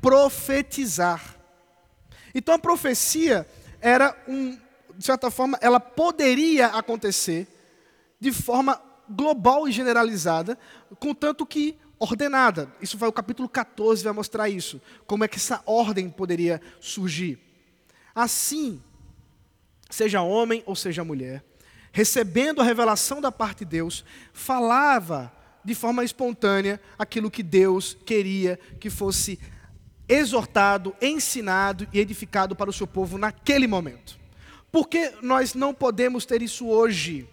[0.00, 1.33] profetizar.
[2.34, 3.46] Então a profecia
[3.80, 4.58] era um,
[4.96, 7.46] de certa forma, ela poderia acontecer
[8.18, 10.58] de forma global e generalizada,
[10.98, 12.72] contanto que ordenada.
[12.80, 17.38] Isso vai o capítulo 14 vai mostrar isso, como é que essa ordem poderia surgir.
[18.14, 18.82] Assim,
[19.90, 21.44] seja homem ou seja mulher,
[21.92, 25.32] recebendo a revelação da parte de Deus, falava
[25.64, 29.38] de forma espontânea aquilo que Deus queria que fosse
[30.08, 34.18] exortado, ensinado e edificado para o seu povo naquele momento.
[34.70, 37.28] Por que nós não podemos ter isso hoje?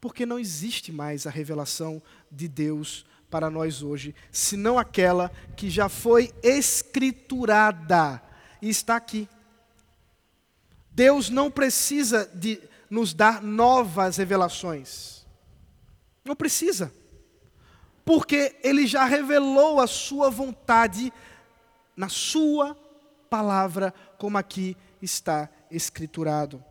[0.00, 5.88] Porque não existe mais a revelação de Deus para nós hoje, senão aquela que já
[5.88, 8.22] foi escriturada
[8.62, 9.28] e está aqui.
[10.90, 15.26] Deus não precisa de nos dar novas revelações.
[16.24, 16.92] Não precisa.
[18.08, 21.12] Porque Ele já revelou a Sua vontade
[21.94, 22.74] na Sua
[23.28, 26.64] palavra, como aqui está escriturado.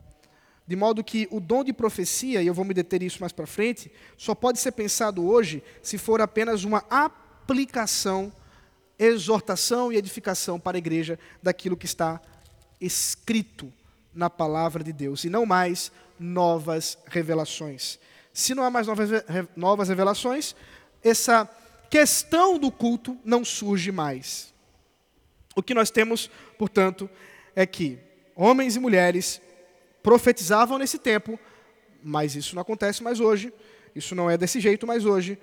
[0.65, 3.45] De modo que o dom de profecia, e eu vou me deter isso mais para
[3.45, 8.33] frente, só pode ser pensado hoje se for apenas uma aplicação,
[8.97, 12.19] exortação e edificação para a igreja daquilo que está
[12.81, 13.71] escrito
[14.11, 17.99] na palavra de Deus, e não mais novas revelações.
[18.33, 18.87] Se não há mais
[19.55, 20.55] novas revelações,
[21.07, 21.49] essa
[21.89, 24.53] questão do culto não surge mais.
[25.55, 27.09] O que nós temos, portanto,
[27.55, 27.97] é que
[28.35, 29.41] homens e mulheres
[30.03, 31.39] profetizavam nesse tempo,
[32.03, 33.51] mas isso não acontece mais hoje,
[33.95, 35.39] isso não é desse jeito mais hoje,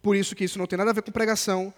[0.00, 1.74] por isso que isso não tem nada a ver com pregação,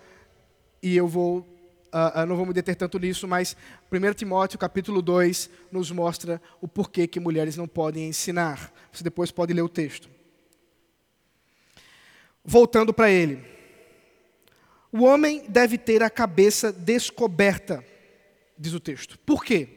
[0.82, 3.56] e eu vou, uh, não vou me deter tanto nisso, mas
[3.90, 8.70] 1 Timóteo capítulo 2 nos mostra o porquê que mulheres não podem ensinar.
[8.92, 10.13] Você depois pode ler o texto.
[12.44, 13.42] Voltando para ele.
[14.92, 17.84] O homem deve ter a cabeça descoberta,
[18.56, 19.18] diz o texto.
[19.20, 19.68] Por quê?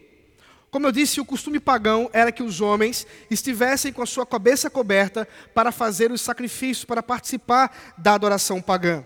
[0.69, 4.69] Como eu disse, o costume pagão era que os homens estivessem com a sua cabeça
[4.69, 9.03] coberta para fazer os sacrifícios, para participar da adoração pagã.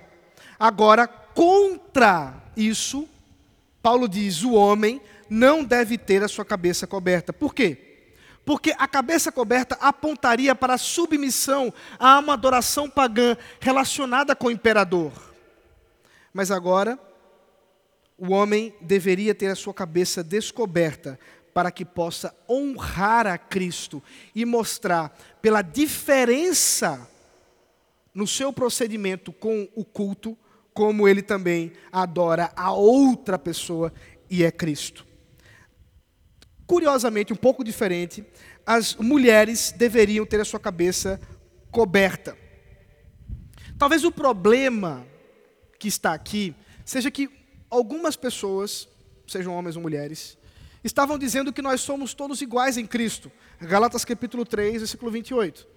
[0.60, 3.08] Agora, contra isso,
[3.82, 7.32] Paulo diz: o homem não deve ter a sua cabeça coberta.
[7.32, 7.90] Por quê?
[8.51, 14.51] Porque a cabeça coberta apontaria para a submissão a uma adoração pagã relacionada com o
[14.51, 15.13] imperador.
[16.33, 16.99] Mas agora,
[18.17, 21.17] o homem deveria ter a sua cabeça descoberta
[21.53, 24.03] para que possa honrar a Cristo
[24.35, 27.09] e mostrar pela diferença
[28.13, 30.37] no seu procedimento com o culto,
[30.73, 33.93] como ele também adora a outra pessoa
[34.29, 35.09] e é Cristo.
[36.71, 38.25] Curiosamente, um pouco diferente,
[38.65, 41.19] as mulheres deveriam ter a sua cabeça
[41.69, 42.38] coberta.
[43.77, 45.05] Talvez o problema
[45.77, 46.55] que está aqui
[46.86, 47.29] seja que
[47.69, 48.88] algumas pessoas,
[49.27, 50.38] sejam homens ou mulheres,
[50.81, 53.29] estavam dizendo que nós somos todos iguais em Cristo.
[53.60, 55.67] Galatas capítulo 3, versículo 28.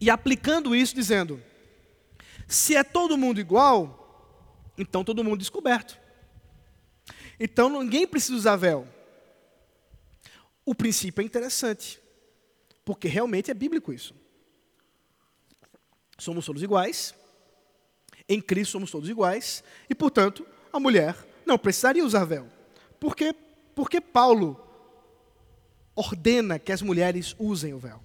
[0.00, 1.40] E aplicando isso, dizendo:
[2.48, 5.96] se é todo mundo igual, então todo mundo descoberto.
[7.38, 8.97] Então ninguém precisa usar véu.
[10.68, 11.98] O princípio é interessante,
[12.84, 14.14] porque realmente é bíblico isso.
[16.18, 17.14] Somos todos iguais,
[18.28, 21.16] em Cristo somos todos iguais, e portanto, a mulher
[21.46, 22.46] não precisaria usar véu.
[23.00, 23.34] Por quê?
[23.74, 24.62] Porque Paulo
[25.96, 28.04] ordena que as mulheres usem o véu.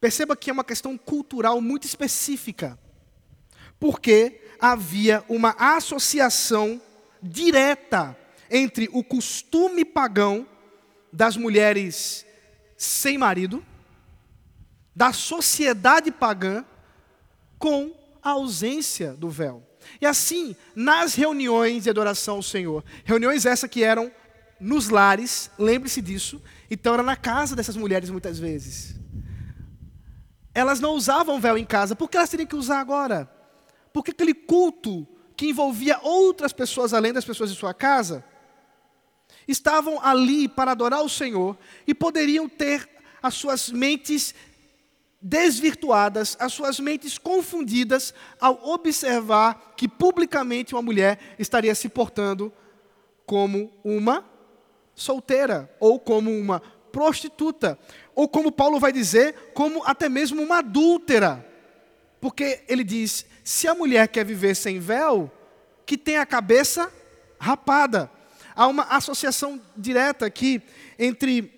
[0.00, 2.76] Perceba que é uma questão cultural muito específica,
[3.78, 6.82] porque havia uma associação
[7.22, 8.18] direta
[8.50, 10.48] entre o costume pagão
[11.16, 12.26] das mulheres
[12.76, 13.64] sem marido,
[14.94, 16.62] da sociedade pagã,
[17.58, 17.90] com
[18.22, 19.66] a ausência do véu.
[19.98, 24.12] E assim, nas reuniões de adoração ao Senhor, reuniões essas que eram
[24.60, 28.94] nos lares, lembre-se disso, então era na casa dessas mulheres muitas vezes.
[30.52, 33.30] Elas não usavam véu em casa, por que elas teriam que usar agora?
[33.90, 38.22] Porque aquele culto que envolvia outras pessoas além das pessoas de sua casa,
[39.46, 42.88] estavam ali para adorar o Senhor e poderiam ter
[43.22, 44.34] as suas mentes
[45.20, 52.52] desvirtuadas, as suas mentes confundidas ao observar que publicamente uma mulher estaria se portando
[53.24, 54.24] como uma
[54.94, 56.60] solteira ou como uma
[56.92, 57.78] prostituta,
[58.14, 61.44] ou como Paulo vai dizer, como até mesmo uma adúltera.
[62.20, 65.30] Porque ele diz: se a mulher quer viver sem véu,
[65.84, 66.90] que tem a cabeça
[67.38, 68.10] rapada.
[68.56, 70.62] Há uma associação direta aqui
[70.98, 71.52] entre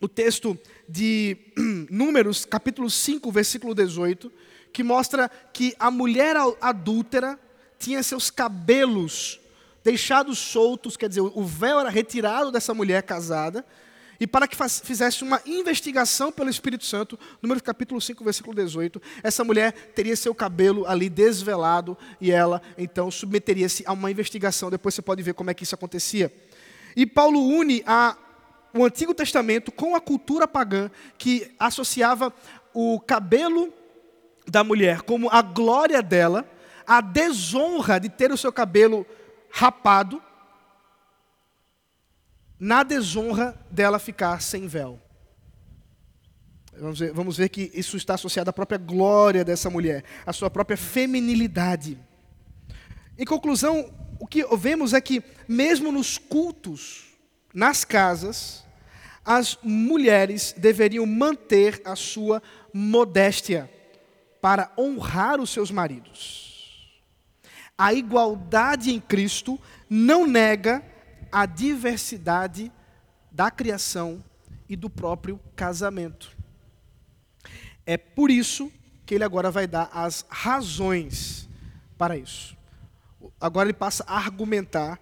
[0.00, 0.56] o texto
[0.88, 1.36] de
[1.90, 4.30] Números, capítulo 5, versículo 18,
[4.72, 7.36] que mostra que a mulher adúltera
[7.76, 9.40] tinha seus cabelos
[9.82, 13.66] deixados soltos, quer dizer, o véu era retirado dessa mulher casada,
[14.20, 19.44] e para que fizesse uma investigação pelo Espírito Santo, número capítulo 5, versículo 18, essa
[19.44, 24.70] mulher teria seu cabelo ali desvelado e ela então submeteria-se a uma investigação.
[24.70, 26.32] Depois você pode ver como é que isso acontecia.
[26.96, 28.16] E Paulo une a
[28.74, 32.32] o Antigo Testamento com a cultura pagã que associava
[32.74, 33.72] o cabelo
[34.46, 36.48] da mulher como a glória dela,
[36.86, 39.06] a desonra de ter o seu cabelo
[39.50, 40.22] rapado,
[42.58, 45.00] na desonra dela ficar sem véu.
[46.76, 50.48] Vamos ver, vamos ver, que isso está associado à própria glória dessa mulher, à sua
[50.48, 51.98] própria feminilidade.
[53.18, 57.06] Em conclusão, o que vemos é que, mesmo nos cultos,
[57.52, 58.64] nas casas,
[59.24, 62.42] as mulheres deveriam manter a sua
[62.72, 63.70] modéstia
[64.40, 66.94] para honrar os seus maridos.
[67.76, 70.82] A igualdade em Cristo não nega
[71.30, 72.72] a diversidade
[73.30, 74.22] da criação
[74.68, 76.36] e do próprio casamento.
[77.86, 78.70] É por isso
[79.06, 81.48] que ele agora vai dar as razões
[81.96, 82.56] para isso.
[83.40, 85.00] Agora ele passa a argumentar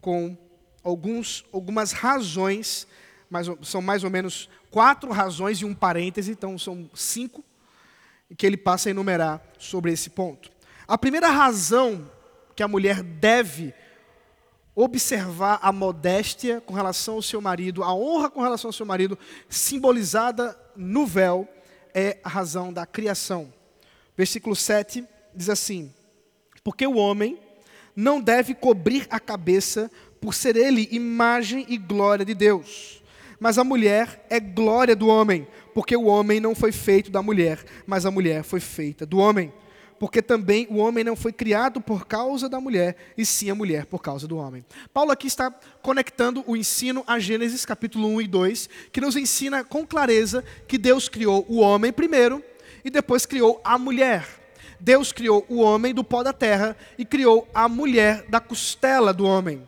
[0.00, 0.36] com
[0.84, 2.86] alguns, algumas razões,
[3.30, 7.42] mas são mais ou menos quatro razões e um parêntese, então são cinco,
[8.36, 10.50] que ele passa a enumerar sobre esse ponto.
[10.86, 12.10] A primeira razão
[12.54, 13.74] que a mulher deve
[14.80, 19.18] observar a modéstia com relação ao seu marido, a honra com relação ao seu marido,
[19.48, 21.48] simbolizada no véu,
[21.92, 23.52] é a razão da criação.
[24.16, 25.04] Versículo 7
[25.34, 25.92] diz assim:
[26.62, 27.40] Porque o homem
[27.96, 33.02] não deve cobrir a cabeça por ser ele imagem e glória de Deus.
[33.40, 37.64] Mas a mulher é glória do homem, porque o homem não foi feito da mulher,
[37.84, 39.52] mas a mulher foi feita do homem.
[39.98, 43.86] Porque também o homem não foi criado por causa da mulher, e sim a mulher
[43.86, 44.64] por causa do homem.
[44.92, 45.50] Paulo aqui está
[45.82, 50.78] conectando o ensino a Gênesis capítulo 1 e 2, que nos ensina com clareza que
[50.78, 52.42] Deus criou o homem primeiro
[52.84, 54.26] e depois criou a mulher.
[54.80, 59.24] Deus criou o homem do pó da terra e criou a mulher da costela do
[59.24, 59.66] homem.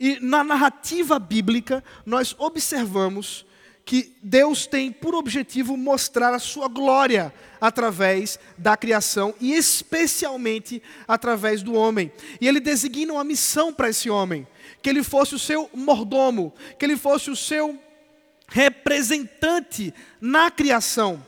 [0.00, 3.44] E na narrativa bíblica, nós observamos
[3.88, 11.62] que Deus tem por objetivo mostrar a sua glória através da criação e especialmente através
[11.62, 12.12] do homem.
[12.38, 14.46] E ele designa uma missão para esse homem,
[14.82, 17.78] que ele fosse o seu mordomo, que ele fosse o seu
[18.46, 21.24] representante na criação.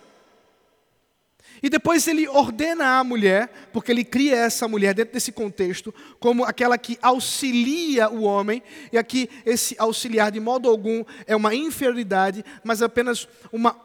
[1.62, 6.44] E depois ele ordena à mulher, porque ele cria essa mulher dentro desse contexto, como
[6.44, 12.44] aquela que auxilia o homem, e aqui esse auxiliar de modo algum é uma inferioridade,
[12.64, 13.76] mas apenas uma,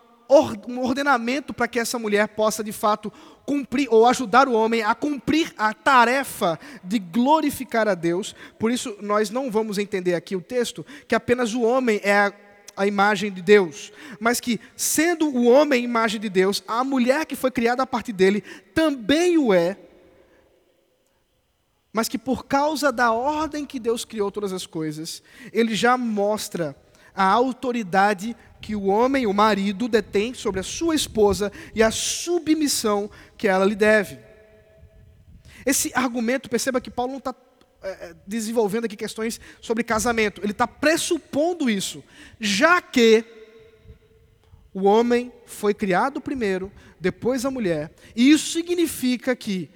[0.68, 3.12] um ordenamento para que essa mulher possa de fato
[3.46, 8.36] cumprir ou ajudar o homem a cumprir a tarefa de glorificar a Deus.
[8.58, 12.34] Por isso nós não vamos entender aqui o texto que apenas o homem é a
[12.76, 17.26] a imagem de Deus, mas que, sendo o homem a imagem de Deus, a mulher
[17.26, 18.42] que foi criada a partir dele
[18.74, 19.78] também o é,
[21.94, 25.24] mas que por causa da ordem que Deus criou todas as coisas,
[25.54, 26.76] ele já mostra
[27.16, 33.10] a autoridade que o homem, o marido, detém sobre a sua esposa e a submissão
[33.38, 34.20] que ela lhe deve.
[35.66, 37.34] Esse argumento, perceba que Paulo não está
[37.88, 40.42] é, desenvolvendo aqui questões sobre casamento.
[40.42, 42.04] Ele está pressupondo isso,
[42.40, 43.24] já que
[44.74, 49.70] o homem foi criado primeiro, depois a mulher, e isso significa que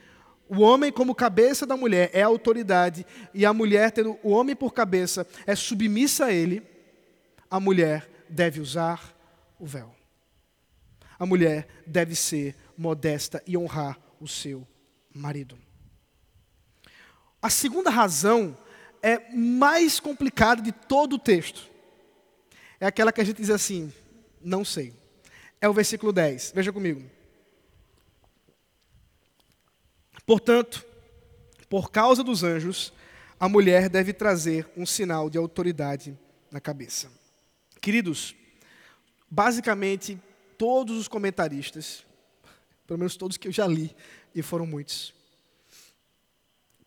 [0.49, 4.74] o homem, como cabeça da mulher, é autoridade, e a mulher, tendo o homem por
[4.74, 6.64] cabeça, é submissa a ele,
[7.49, 9.16] a mulher deve usar
[9.60, 9.95] o véu.
[11.20, 14.68] A mulher deve ser modesta e honrar o seu
[15.14, 15.69] marido.
[17.42, 18.58] A segunda razão
[19.02, 21.70] é mais complicada de todo o texto.
[22.80, 23.94] É aquela que a gente diz assim,
[24.42, 24.94] não sei.
[25.62, 26.54] É o versículo 10.
[26.54, 27.04] Veja comigo.
[30.26, 30.86] Portanto,
[31.70, 32.94] por causa dos anjos,
[33.40, 36.18] a mulher deve trazer um sinal de autoridade
[36.52, 37.12] na cabeça.
[37.82, 38.36] Queridos,
[39.30, 40.22] basicamente
[40.58, 42.06] todos os comentaristas,
[42.86, 43.96] pelo menos todos que eu já li,
[44.36, 45.14] e foram muitos,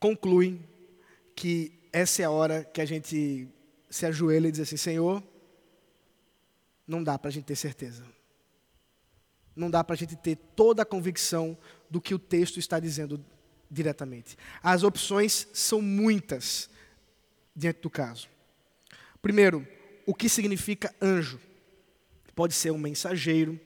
[0.02, 0.60] concluem
[1.36, 3.46] que essa é a hora que a gente
[3.88, 5.22] se ajoelha e diz assim: Senhor,
[6.84, 8.04] não dá para a gente ter certeza.
[9.54, 11.56] Não dá para a gente ter toda a convicção
[11.88, 13.24] do que o texto está dizendo
[13.70, 14.36] diretamente.
[14.60, 16.68] As opções são muitas
[17.54, 18.28] diante do caso.
[19.20, 19.64] Primeiro,
[20.04, 21.38] o que significa anjo?
[22.34, 23.60] Pode ser um mensageiro,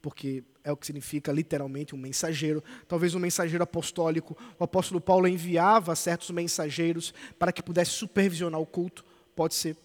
[0.00, 4.36] porque é o que significa literalmente um mensageiro, talvez um mensageiro apostólico.
[4.58, 9.04] O apóstolo Paulo enviava certos mensageiros para que pudesse supervisionar o culto,
[9.34, 9.76] pode ser.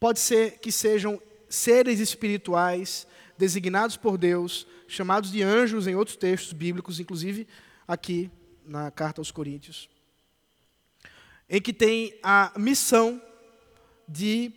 [0.00, 6.52] Pode ser que sejam seres espirituais designados por Deus, chamados de anjos em outros textos
[6.52, 7.46] bíblicos, inclusive
[7.86, 8.30] aqui
[8.64, 9.88] na carta aos Coríntios,
[11.48, 13.20] em que tem a missão
[14.08, 14.52] de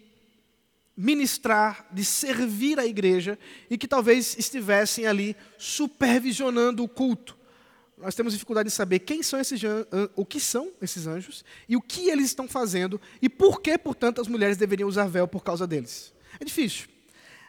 [0.97, 3.37] ministrar, de servir a igreja
[3.69, 7.37] e que talvez estivessem ali supervisionando o culto.
[7.97, 9.61] Nós temos dificuldade de saber quem são esses
[10.15, 14.19] o que são esses anjos e o que eles estão fazendo e por que, portanto,
[14.19, 16.13] as mulheres deveriam usar véu por causa deles.
[16.39, 16.87] É difícil.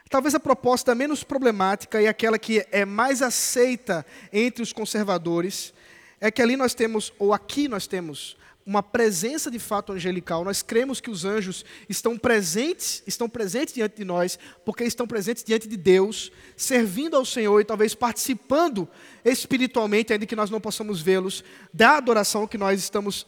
[0.09, 5.71] Talvez a proposta menos problemática e aquela que é mais aceita entre os conservadores
[6.19, 8.35] é que ali nós temos, ou aqui nós temos,
[8.69, 10.43] uma presença de fato angelical.
[10.45, 15.43] Nós cremos que os anjos estão presentes, estão presentes diante de nós, porque estão presentes
[15.43, 18.87] diante de Deus, servindo ao Senhor e talvez participando
[19.25, 21.43] espiritualmente, ainda que nós não possamos vê-los,
[21.73, 23.25] da adoração que nós estamos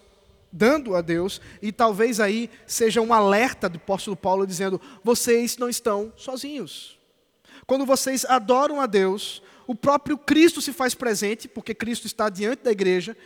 [0.51, 5.69] dando a Deus, e talvez aí seja um alerta do apóstolo Paulo dizendo: vocês não
[5.69, 6.99] estão sozinhos.
[7.65, 12.61] Quando vocês adoram a Deus, o próprio Cristo se faz presente, porque Cristo está diante
[12.61, 13.17] da igreja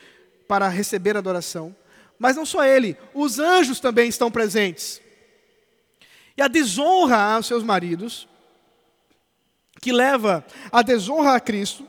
[0.47, 1.75] para receber adoração.
[2.17, 5.01] Mas não só ele, os anjos também estão presentes.
[6.37, 8.27] E a desonra aos seus maridos,
[9.81, 11.87] que leva a desonra a Cristo,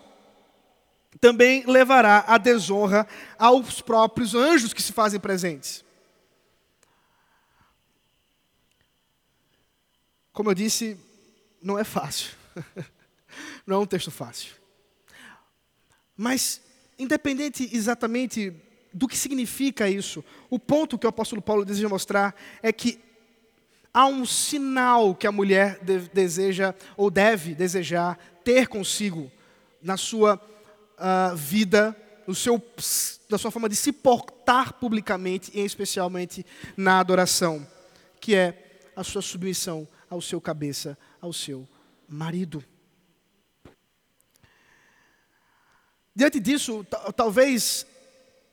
[1.20, 3.06] também levará a desonra
[3.38, 5.84] aos próprios anjos que se fazem presentes.
[10.32, 11.00] Como eu disse,
[11.62, 12.30] não é fácil.
[13.66, 14.54] não é um texto fácil.
[16.16, 16.60] Mas,
[16.98, 18.54] independente exatamente
[18.96, 22.98] do que significa isso, o ponto que o apóstolo Paulo deseja mostrar é que
[23.92, 25.78] há um sinal que a mulher
[26.14, 29.30] deseja ou deve desejar ter consigo
[29.82, 30.40] na sua
[30.96, 31.94] uh, vida,
[32.26, 32.54] no seu,
[33.28, 36.44] na sua forma de se portar publicamente, e especialmente
[36.74, 37.66] na adoração,
[38.18, 41.68] que é a sua submissão ao seu cabeça, ao seu
[42.08, 42.64] marido.
[46.14, 46.84] Diante disso,
[47.14, 47.84] talvez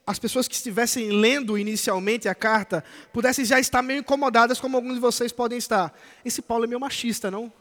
[0.05, 2.83] as pessoas que estivessem lendo inicialmente a carta
[3.13, 5.97] pudessem já estar meio incomodadas, como alguns de vocês podem estar.
[6.25, 7.51] Esse Paulo é meio machista, não?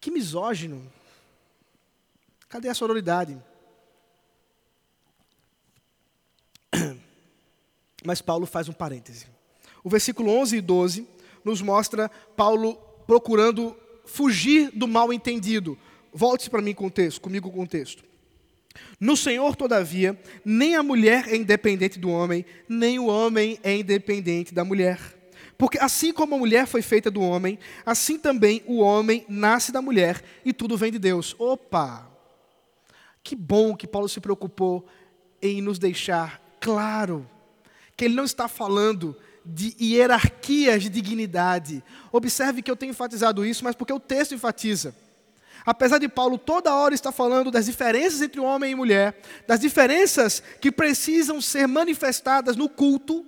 [0.00, 0.90] Que misógino.
[2.48, 3.36] Cadê a sororidade?
[8.04, 9.26] Mas Paulo faz um parêntese.
[9.82, 11.08] O versículo 11 e 12
[11.44, 15.76] nos mostra Paulo procurando fugir do mal entendido.
[16.12, 18.09] Volte para mim com o texto, comigo com o texto.
[18.98, 24.54] No Senhor, todavia, nem a mulher é independente do homem, nem o homem é independente
[24.54, 24.98] da mulher.
[25.56, 29.82] Porque assim como a mulher foi feita do homem, assim também o homem nasce da
[29.82, 31.34] mulher e tudo vem de Deus.
[31.38, 32.08] Opa!
[33.22, 34.86] Que bom que Paulo se preocupou
[35.42, 37.28] em nos deixar claro
[37.96, 39.14] que ele não está falando
[39.44, 41.82] de hierarquias de dignidade.
[42.10, 44.94] Observe que eu tenho enfatizado isso, mas porque o texto enfatiza.
[45.64, 50.42] Apesar de Paulo toda hora estar falando das diferenças entre homem e mulher, das diferenças
[50.60, 53.24] que precisam ser manifestadas no culto,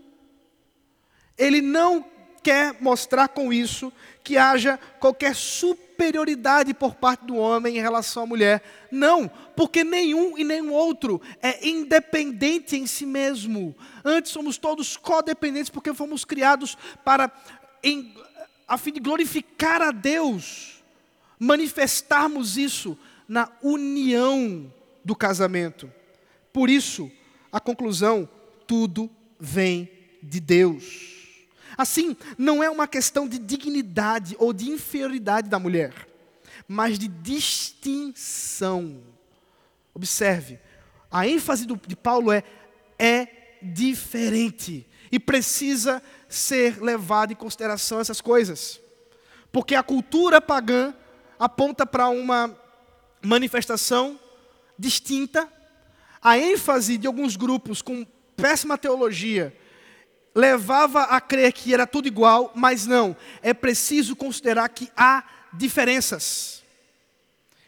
[1.37, 2.05] ele não
[2.43, 3.93] quer mostrar com isso
[4.25, 8.63] que haja qualquer superioridade por parte do homem em relação à mulher.
[8.91, 13.75] Não, porque nenhum e nenhum outro é independente em si mesmo.
[14.05, 17.31] Antes somos todos codependentes porque fomos criados para
[17.83, 18.15] em,
[18.67, 20.82] a fim de glorificar a Deus
[21.43, 24.73] manifestarmos isso na união
[25.05, 25.93] do casamento.
[26.53, 27.11] Por isso,
[27.51, 28.29] a conclusão:
[28.65, 29.91] tudo vem
[30.23, 31.11] de Deus.
[31.77, 35.93] Assim, não é uma questão de dignidade ou de inferioridade da mulher,
[36.69, 39.03] mas de distinção.
[39.93, 40.61] Observe,
[41.11, 42.45] a ênfase do, de Paulo é
[43.03, 43.27] é
[43.61, 48.81] diferente e precisa ser levado em consideração essas coisas.
[49.51, 50.95] Porque a cultura pagã
[51.43, 52.57] aponta para uma
[53.21, 54.19] manifestação
[54.79, 55.53] distinta,
[56.23, 59.53] a ênfase de alguns grupos com péssima teologia
[60.33, 66.63] levava a crer que era tudo igual, mas não, é preciso considerar que há diferenças.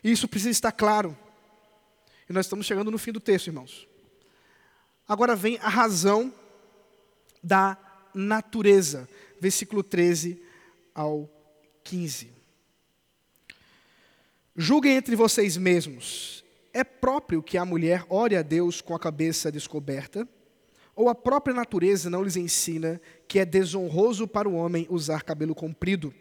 [0.04, 1.18] Isso precisa estar claro.
[2.30, 3.88] E nós estamos chegando no fim do texto, irmãos.
[5.08, 6.32] Agora vem a razão
[7.42, 7.76] da
[8.14, 9.08] natureza,
[9.40, 10.40] versículo 13
[10.94, 11.28] ao
[11.82, 12.33] 15.
[14.56, 19.50] Julguem entre vocês mesmos: é próprio que a mulher ore a Deus com a cabeça
[19.50, 20.28] descoberta?
[20.96, 25.54] Ou a própria natureza não lhes ensina que é desonroso para o homem usar cabelo
[25.54, 26.14] comprido?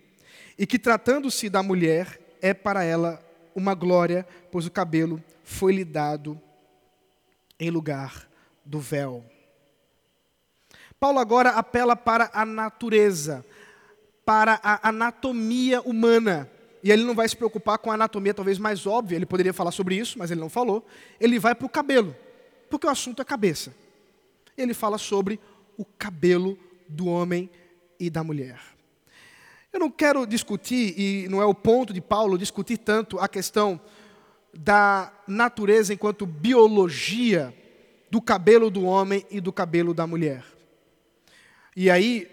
[0.57, 3.23] E que, tratando-se da mulher, é para ela
[3.55, 6.41] uma glória, pois o cabelo foi-lhe dado
[7.59, 8.27] em lugar
[8.65, 9.23] do véu.
[10.99, 13.45] Paulo agora apela para a natureza,
[14.25, 16.49] para a anatomia humana.
[16.83, 19.71] E ele não vai se preocupar com a anatomia talvez mais óbvia, ele poderia falar
[19.71, 20.85] sobre isso, mas ele não falou.
[21.17, 22.13] Ele vai para o cabelo,
[22.69, 23.73] porque o assunto é cabeça.
[24.57, 25.39] Ele fala sobre
[25.77, 26.59] o cabelo
[26.89, 27.49] do homem
[27.97, 28.59] e da mulher.
[29.71, 33.79] Eu não quero discutir, e não é o ponto de Paulo discutir tanto a questão
[34.53, 37.55] da natureza enquanto biologia
[38.11, 40.43] do cabelo do homem e do cabelo da mulher.
[41.75, 42.29] E aí,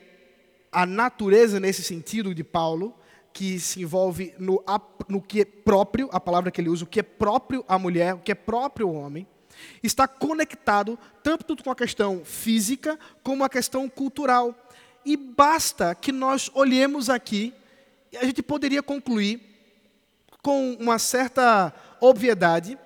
[0.71, 2.95] a natureza nesse sentido de Paulo,
[3.33, 4.63] que se envolve no,
[5.09, 8.15] no que é próprio, a palavra que ele usa, o que é próprio à mulher,
[8.15, 9.27] o que é próprio ao homem,
[9.83, 14.55] está conectado tanto com a questão física como a questão cultural.
[15.05, 17.55] E basta que nós olhemos aqui,
[18.13, 19.41] e a gente poderia concluir
[20.43, 22.79] com uma certa obviedade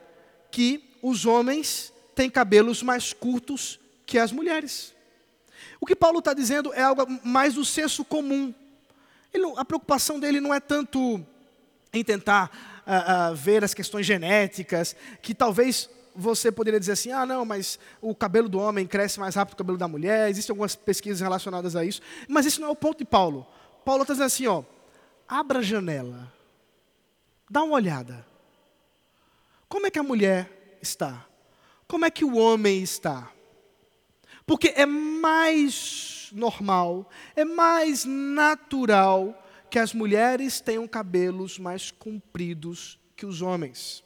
[0.50, 4.94] que os homens têm cabelos mais curtos que as mulheres.
[5.80, 8.54] O que Paulo está dizendo é algo mais do senso comum.
[9.56, 11.24] A preocupação dele não é tanto
[11.92, 12.50] em tentar
[12.86, 17.78] uh, uh, ver as questões genéticas, que talvez você poderia dizer assim: ah, não, mas
[18.00, 21.20] o cabelo do homem cresce mais rápido que o cabelo da mulher, existem algumas pesquisas
[21.20, 23.46] relacionadas a isso, mas isso não é o ponto de Paulo.
[23.84, 24.62] Paulo está dizendo assim: ó,
[25.28, 26.32] abra a janela,
[27.50, 28.26] dá uma olhada.
[29.68, 31.26] Como é que a mulher está?
[31.88, 33.30] Como é que o homem está?
[34.46, 39.40] Porque é mais normal, é mais natural
[39.70, 44.04] que as mulheres tenham cabelos mais compridos que os homens.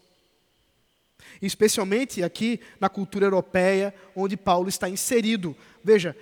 [1.42, 5.56] Especialmente aqui na cultura europeia, onde Paulo está inserido.
[5.82, 6.16] Veja,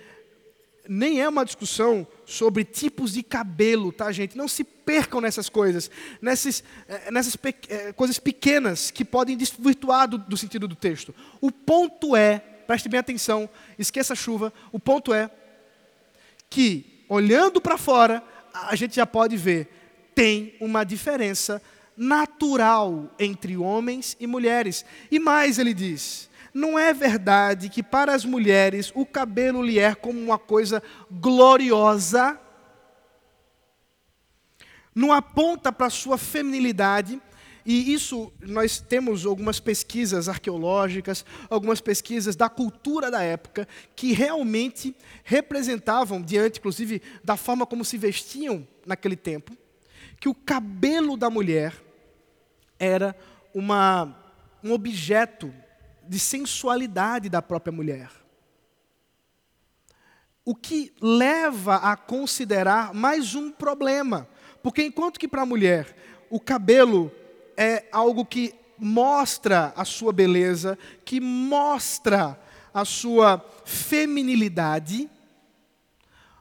[0.87, 4.37] nem é uma discussão sobre tipos de cabelo, tá, gente?
[4.37, 5.91] Não se percam nessas coisas,
[6.21, 11.13] nessas, eh, nessas pe eh, coisas pequenas que podem desvirtuar do, do sentido do texto.
[11.41, 13.49] O ponto é, preste bem atenção,
[13.79, 15.31] esqueça a chuva, o ponto é
[16.49, 18.21] que, olhando para fora,
[18.53, 21.61] a gente já pode ver, tem uma diferença
[21.95, 24.85] natural entre homens e mulheres.
[25.09, 29.95] E mais, ele diz: não é verdade que para as mulheres o cabelo lhe é
[29.95, 32.39] como uma coisa gloriosa,
[34.93, 37.21] não aponta para a sua feminilidade,
[37.69, 44.95] e isso nós temos algumas pesquisas arqueológicas, algumas pesquisas da cultura da época, que realmente
[45.21, 49.51] representavam, diante inclusive da forma como se vestiam naquele tempo,
[50.17, 51.73] que o cabelo da mulher
[52.79, 53.13] era
[53.53, 54.17] uma,
[54.63, 55.53] um objeto
[56.07, 58.09] de sensualidade da própria mulher.
[60.45, 64.25] O que leva a considerar mais um problema.
[64.63, 65.93] Porque enquanto que para a mulher
[66.29, 67.11] o cabelo
[67.57, 72.39] é algo que mostra a sua beleza, que mostra
[72.71, 75.09] a sua feminilidade,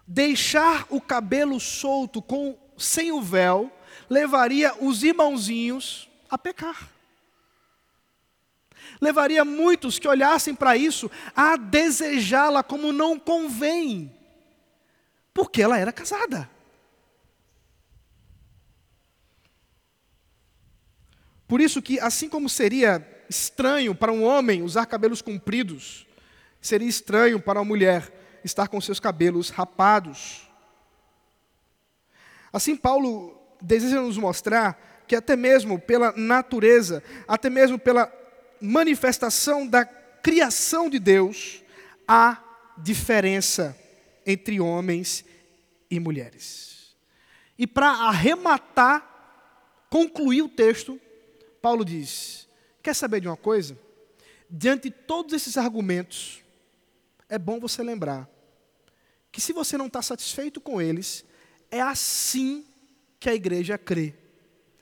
[0.06, 3.72] deixar o cabelo solto com sem o véu
[4.08, 6.90] levaria os irmãozinhos a pecar.
[9.00, 14.14] Levaria muitos que olhassem para isso a desejá-la como não convém,
[15.34, 16.48] porque ela era casada.
[21.46, 26.06] Por isso que, assim como seria estranho para um homem usar cabelos compridos,
[26.60, 28.12] seria estranho para uma mulher
[28.44, 30.48] estar com seus cabelos rapados.
[32.52, 38.12] Assim, Paulo deseja nos mostrar que até mesmo pela natureza, até mesmo pela
[38.60, 41.62] manifestação da criação de Deus,
[42.08, 42.42] há
[42.78, 43.76] diferença
[44.24, 45.24] entre homens
[45.90, 46.96] e mulheres.
[47.58, 51.00] E para arrematar, concluir o texto,
[51.66, 52.48] Paulo diz:
[52.80, 53.76] Quer saber de uma coisa?
[54.48, 56.44] Diante de todos esses argumentos,
[57.28, 58.30] é bom você lembrar
[59.32, 61.24] que se você não está satisfeito com eles,
[61.68, 62.64] é assim
[63.18, 64.14] que a igreja crê.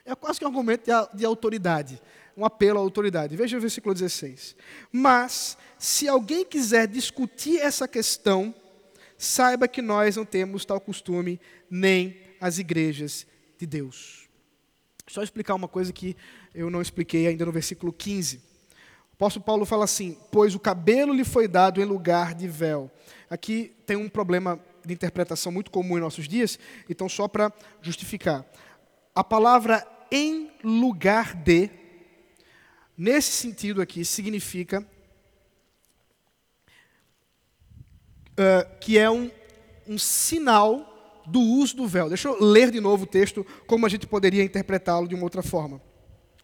[0.05, 2.03] É quase que um argumento de, de autoridade,
[2.37, 3.35] um apelo à autoridade.
[3.35, 4.55] Veja o versículo 16.
[4.93, 8.55] Mas, se alguém quiser discutir essa questão,
[9.17, 13.27] saiba que nós não temos tal costume, nem as igrejas
[13.57, 14.24] de Deus.
[15.07, 16.17] Só explicar uma coisa que
[16.55, 18.37] eu não expliquei ainda no versículo 15.
[18.37, 18.43] O
[19.15, 22.91] apóstolo Paulo fala assim: Pois o cabelo lhe foi dado em lugar de véu.
[23.29, 28.45] Aqui tem um problema de interpretação muito comum em nossos dias, então, só para justificar.
[29.15, 31.71] A palavra em lugar de,
[32.97, 34.87] nesse sentido aqui, significa
[38.33, 39.31] uh, que é um,
[39.87, 40.94] um sinal
[41.27, 42.09] do uso do véu.
[42.09, 45.43] Deixa eu ler de novo o texto, como a gente poderia interpretá-lo de uma outra
[45.43, 45.81] forma.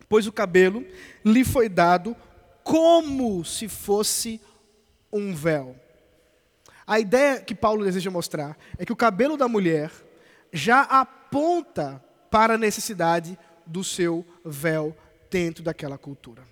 [0.08, 0.84] Pois o cabelo
[1.24, 2.16] lhe foi dado
[2.64, 4.40] como se fosse
[5.12, 5.76] um véu.
[6.86, 9.92] A ideia que Paulo deseja mostrar é que o cabelo da mulher
[10.52, 14.96] já aponta para a necessidade do seu véu
[15.30, 16.42] dentro daquela cultura.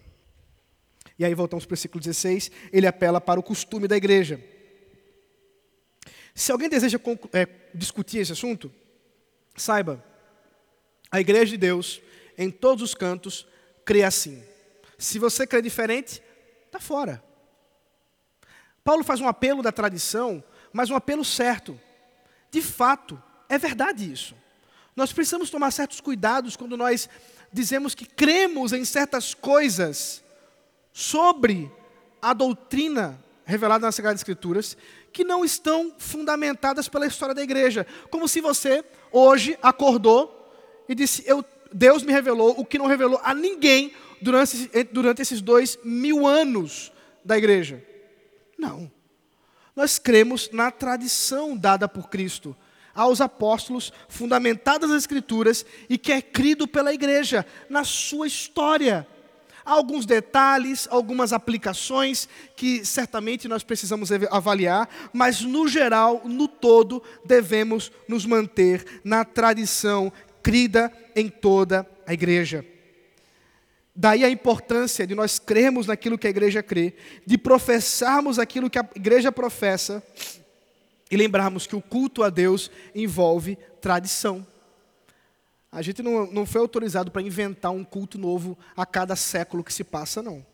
[1.18, 4.40] E aí voltamos para o versículo 16, ele apela para o costume da igreja.
[6.38, 7.00] Se alguém deseja
[7.32, 8.72] é, discutir esse assunto,
[9.56, 10.04] saiba,
[11.10, 12.00] a igreja de Deus,
[12.38, 13.44] em todos os cantos,
[13.84, 14.40] crê assim.
[14.96, 16.22] Se você crê diferente,
[16.64, 17.20] está fora.
[18.84, 21.78] Paulo faz um apelo da tradição, mas um apelo certo.
[22.52, 24.36] De fato, é verdade isso.
[24.94, 27.08] Nós precisamos tomar certos cuidados quando nós
[27.52, 30.22] dizemos que cremos em certas coisas
[30.92, 31.68] sobre
[32.22, 34.76] a doutrina revelada nas Sagradas Escrituras
[35.18, 37.84] que não estão fundamentadas pela história da igreja.
[38.08, 40.48] Como se você hoje acordou
[40.88, 43.92] e disse: eu, Deus me revelou o que não revelou a ninguém
[44.22, 46.92] durante, durante esses dois mil anos
[47.24, 47.84] da igreja.
[48.56, 48.88] Não.
[49.74, 52.56] Nós cremos na tradição dada por Cristo
[52.94, 59.04] aos apóstolos, fundamentada nas Escrituras e que é crido pela igreja, na sua história.
[59.68, 67.92] Alguns detalhes, algumas aplicações que certamente nós precisamos avaliar, mas no geral, no todo, devemos
[68.08, 70.10] nos manter na tradição
[70.42, 72.64] crida em toda a igreja.
[73.94, 76.94] Daí a importância de nós crermos naquilo que a igreja crê,
[77.26, 80.02] de professarmos aquilo que a igreja professa
[81.10, 84.46] e lembrarmos que o culto a Deus envolve tradição.
[85.78, 89.72] A gente não, não foi autorizado para inventar um culto novo a cada século que
[89.72, 90.44] se passa, não.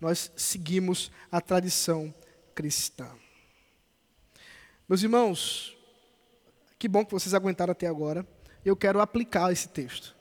[0.00, 2.14] Nós seguimos a tradição
[2.54, 3.06] cristã.
[4.88, 5.76] Meus irmãos,
[6.78, 8.26] que bom que vocês aguentaram até agora.
[8.64, 10.16] Eu quero aplicar esse texto,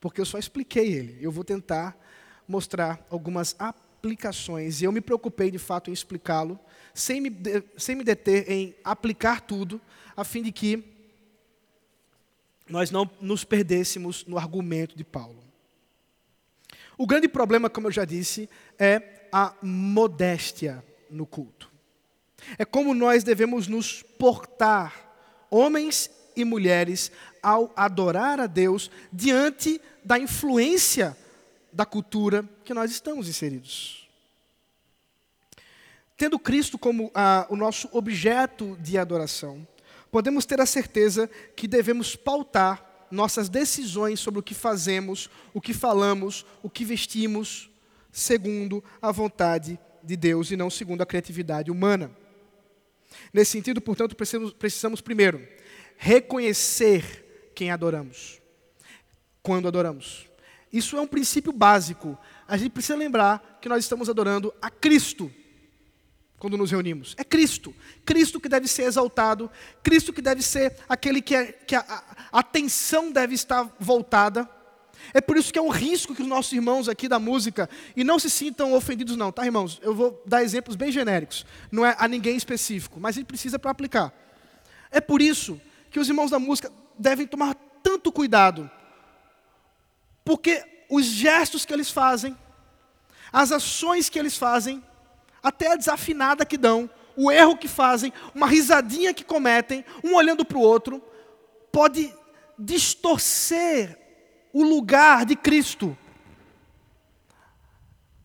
[0.00, 1.18] porque eu só expliquei ele.
[1.20, 1.94] Eu vou tentar
[2.48, 6.58] mostrar algumas aplicações, e eu me preocupei de fato em explicá-lo,
[6.94, 7.30] sem me,
[7.76, 9.78] sem me deter em aplicar tudo,
[10.16, 10.91] a fim de que
[12.72, 15.44] nós não nos perdêssemos no argumento de Paulo.
[16.96, 18.48] O grande problema, como eu já disse,
[18.78, 21.70] é a modéstia no culto.
[22.58, 25.14] É como nós devemos nos portar,
[25.50, 27.12] homens e mulheres,
[27.42, 31.14] ao adorar a Deus diante da influência
[31.70, 34.08] da cultura que nós estamos inseridos.
[36.16, 39.66] Tendo Cristo como ah, o nosso objeto de adoração,
[40.12, 45.72] podemos ter a certeza que devemos pautar nossas decisões sobre o que fazemos, o que
[45.72, 47.70] falamos, o que vestimos,
[48.12, 52.10] segundo a vontade de Deus e não segundo a criatividade humana.
[53.32, 55.46] Nesse sentido, portanto, precisamos, precisamos primeiro
[55.96, 58.40] reconhecer quem adoramos,
[59.42, 60.28] quando adoramos.
[60.70, 62.18] Isso é um princípio básico.
[62.46, 65.32] A gente precisa lembrar que nós estamos adorando a Cristo
[66.42, 67.14] quando nos reunimos.
[67.16, 67.72] É Cristo.
[68.04, 69.48] Cristo que deve ser exaltado,
[69.80, 71.84] Cristo que deve ser aquele que, é, que a,
[72.32, 74.50] a atenção deve estar voltada.
[75.14, 78.02] É por isso que é um risco que os nossos irmãos aqui da música, e
[78.02, 79.78] não se sintam ofendidos não, tá irmãos?
[79.84, 83.70] Eu vou dar exemplos bem genéricos, não é a ninguém específico, mas gente precisa para
[83.70, 84.12] aplicar.
[84.90, 85.60] É por isso
[85.92, 88.68] que os irmãos da música devem tomar tanto cuidado,
[90.24, 92.36] porque os gestos que eles fazem,
[93.32, 94.82] as ações que eles fazem,
[95.42, 100.44] até a desafinada que dão, o erro que fazem, uma risadinha que cometem, um olhando
[100.44, 101.02] para o outro,
[101.70, 102.14] pode
[102.58, 103.98] distorcer
[104.52, 105.96] o lugar de Cristo.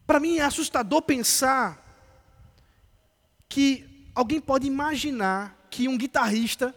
[0.05, 1.83] Para mim é assustador pensar
[3.49, 6.75] que alguém pode imaginar que um guitarrista,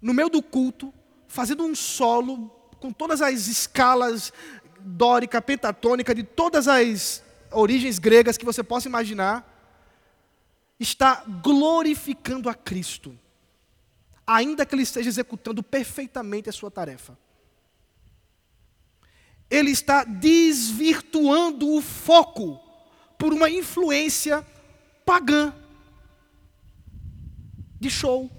[0.00, 0.92] no meio do culto,
[1.26, 2.48] fazendo um solo
[2.80, 4.32] com todas as escalas
[4.80, 7.22] dórica, pentatônica, de todas as
[7.52, 9.52] origens gregas que você possa imaginar,
[10.78, 13.18] está glorificando a Cristo,
[14.26, 17.18] ainda que ele esteja executando perfeitamente a sua tarefa.
[19.48, 22.60] Ele está desvirtuando o foco
[23.16, 24.46] por uma influência
[25.04, 25.54] pagã
[27.80, 28.30] de show.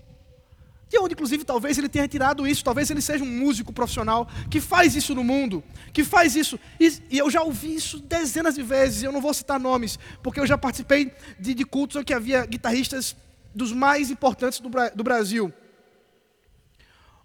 [0.90, 4.62] De onde, inclusive, talvez ele tenha retirado isso, talvez ele seja um músico profissional que
[4.62, 5.62] faz isso no mundo,
[5.92, 6.58] que faz isso.
[6.80, 10.40] E, e eu já ouvi isso dezenas de vezes, eu não vou citar nomes, porque
[10.40, 13.16] eu já participei de, de cultos em que havia guitarristas
[13.54, 15.54] dos mais importantes do, do Brasil.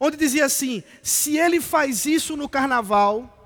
[0.01, 3.39] Onde dizia assim: se ele faz isso no carnaval,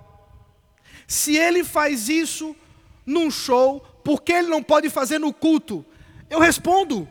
[1.07, 2.57] se ele faz isso
[3.05, 5.85] num show, por que ele não pode fazer no culto?
[6.31, 7.07] Eu respondo: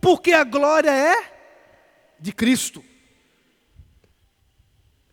[0.00, 1.39] porque a glória é
[2.20, 2.84] de Cristo.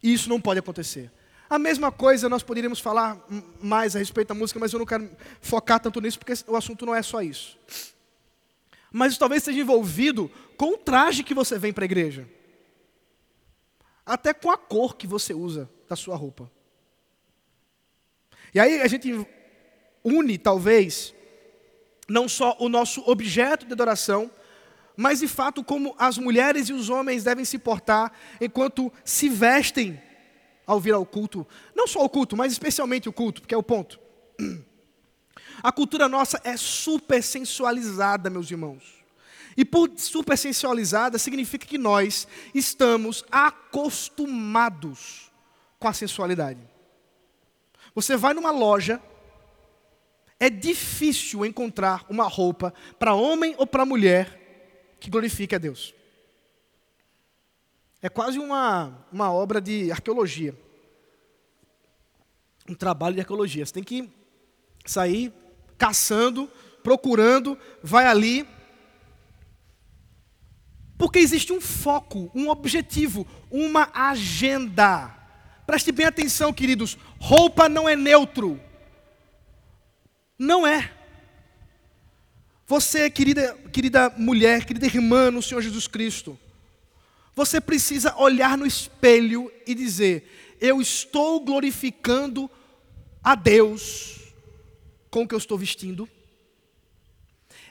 [0.02, 1.12] E isso não pode acontecer.
[1.50, 3.26] A mesma coisa nós poderíamos falar
[3.62, 5.10] mais a respeito da música, mas eu não quero
[5.42, 7.58] focar tanto nisso porque o assunto não é só isso.
[8.92, 12.28] Mas talvez esteja envolvido com o traje que você vem para a igreja.
[14.06, 16.52] Até com a cor que você usa da sua roupa.
[18.54, 19.26] E aí a gente
[20.04, 21.14] une, talvez,
[22.08, 24.32] não só o nosso objeto de adoração,
[24.98, 30.02] mas de fato como as mulheres e os homens devem se portar enquanto se vestem
[30.66, 31.48] ao vir ao culto.
[31.76, 34.00] Não só o culto, mas especialmente o culto, porque é o ponto.
[35.62, 38.98] A cultura nossa é super sensualizada, meus irmãos.
[39.56, 45.32] E por super sensualizada significa que nós estamos acostumados
[45.80, 46.60] com a sensualidade.
[47.96, 49.02] Você vai numa loja,
[50.40, 54.47] é difícil encontrar uma roupa para homem ou para mulher
[55.00, 55.94] que glorifique a Deus.
[58.02, 60.56] É quase uma, uma obra de arqueologia.
[62.70, 63.66] Um trabalho de arqueologia.
[63.66, 64.10] Você tem que
[64.86, 65.34] sair
[65.78, 66.50] caçando,
[66.84, 68.48] procurando, vai ali.
[70.98, 75.14] Porque existe um foco, um objetivo, uma agenda.
[75.66, 76.98] Preste bem atenção, queridos.
[77.20, 78.60] Roupa não é neutro.
[80.40, 80.97] Não é.
[82.68, 86.38] Você, querida, querida mulher, querida irmã no Senhor Jesus Cristo,
[87.34, 92.52] você precisa olhar no espelho e dizer: Eu estou glorificando
[93.24, 94.20] a Deus
[95.10, 96.10] com o que eu estou vestindo.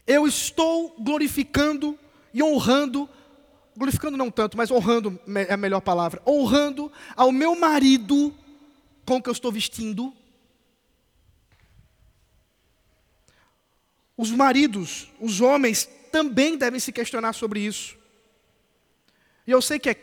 [0.06, 1.98] Eu estou glorificando
[2.32, 3.06] e honrando,
[3.76, 8.34] glorificando não tanto, mas honrando é a melhor palavra, honrando ao meu marido
[9.04, 10.14] com o que eu estou vestindo.
[14.16, 17.96] Os maridos, os homens, também devem se questionar sobre isso.
[19.46, 19.94] E eu sei que é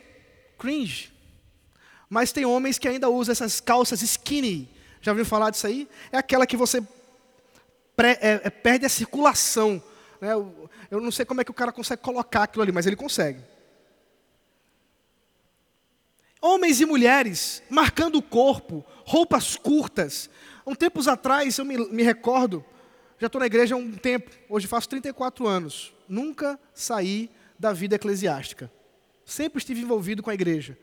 [0.58, 1.12] cringe,
[2.08, 4.68] mas tem homens que ainda usam essas calças skinny.
[5.00, 5.88] Já ouviu falar disso aí?
[6.12, 6.80] É aquela que você
[7.96, 9.82] pré, é, é, perde a circulação.
[10.20, 10.32] Né?
[10.32, 12.96] Eu, eu não sei como é que o cara consegue colocar aquilo ali, mas ele
[12.96, 13.42] consegue.
[16.40, 20.30] Homens e mulheres marcando o corpo, roupas curtas.
[20.66, 22.64] Um tempos atrás, eu me, me recordo,
[23.24, 25.94] já estou na igreja há um tempo, hoje faço 34 anos.
[26.06, 28.70] Nunca saí da vida eclesiástica.
[29.24, 30.76] Sempre estive envolvido com a igreja.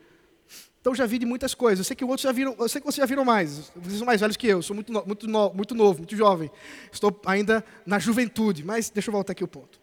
[0.80, 1.78] Então já vi de muitas coisas.
[1.78, 3.70] Eu sei que outros já viram, eu sei que vocês já viram mais.
[3.76, 6.50] Vocês são mais velhos que eu, sou muito, muito, no, muito novo, muito jovem.
[6.90, 9.78] Estou ainda na juventude, mas deixa eu voltar aqui o ponto.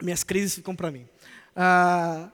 [0.00, 1.08] Minhas crises ficam para mim.
[1.56, 2.30] Ah,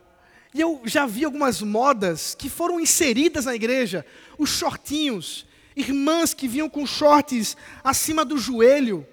[0.52, 4.04] e eu já vi algumas modas que foram inseridas na igreja,
[4.36, 9.06] os shortinhos, irmãs que vinham com shorts acima do joelho,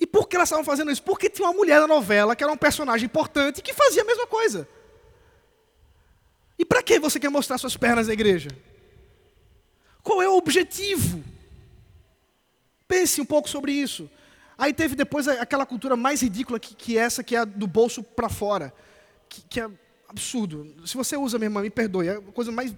[0.00, 1.02] e por que elas estavam fazendo isso?
[1.02, 4.26] Porque tinha uma mulher na novela que era um personagem importante que fazia a mesma
[4.26, 4.66] coisa.
[6.58, 8.50] E para que você quer mostrar suas pernas na igreja?
[10.02, 11.22] Qual é o objetivo?
[12.88, 14.10] Pense um pouco sobre isso.
[14.56, 18.02] Aí teve depois aquela cultura mais ridícula que, que essa, que é a do bolso
[18.02, 18.72] para fora.
[19.28, 19.70] Que, que, é
[20.08, 20.74] absurdo.
[20.86, 22.08] Se você usa, minha irmã, me perdoe.
[22.08, 22.74] É a coisa mais,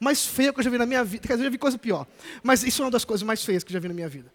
[0.00, 1.26] mais feia que eu já vi na minha vida.
[1.26, 2.06] Quer dizer, eu já vi coisa pior.
[2.42, 4.32] Mas isso é uma das coisas mais feias que eu já vi na minha vida.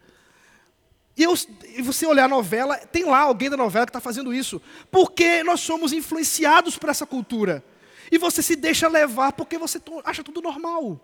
[1.17, 1.33] E, eu,
[1.75, 4.61] e, você olhar a novela, tem lá alguém da novela que está fazendo isso.
[4.91, 7.65] Porque nós somos influenciados por essa cultura.
[8.11, 11.01] E você se deixa levar porque você acha tudo normal.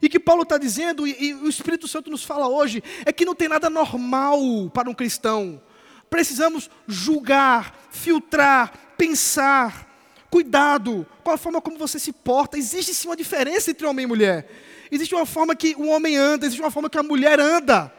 [0.00, 3.24] E que Paulo está dizendo, e, e o Espírito Santo nos fala hoje, é que
[3.24, 4.40] não tem nada normal
[4.74, 5.62] para um cristão.
[6.10, 9.90] Precisamos julgar, filtrar, pensar.
[10.28, 12.58] Cuidado com a forma como você se porta.
[12.58, 14.50] Existe sim uma diferença entre homem e mulher.
[14.90, 17.92] Existe uma forma que o homem anda, existe uma forma que a mulher anda.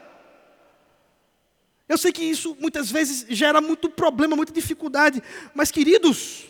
[1.88, 5.22] Eu sei que isso muitas vezes gera muito problema, muita dificuldade,
[5.54, 6.46] mas queridos,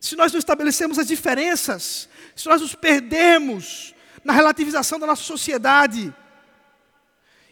[0.00, 6.12] se nós não estabelecemos as diferenças, se nós nos perdermos na relativização da nossa sociedade,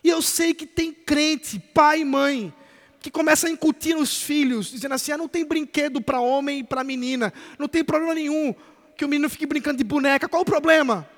[0.03, 2.53] e eu sei que tem crente, pai e mãe,
[3.01, 6.65] que começa a incutir nos filhos, dizendo assim: ah, não tem brinquedo para homem e
[6.65, 8.55] para menina, não tem problema nenhum
[8.97, 11.09] que o menino fique brincando de boneca, qual o problema?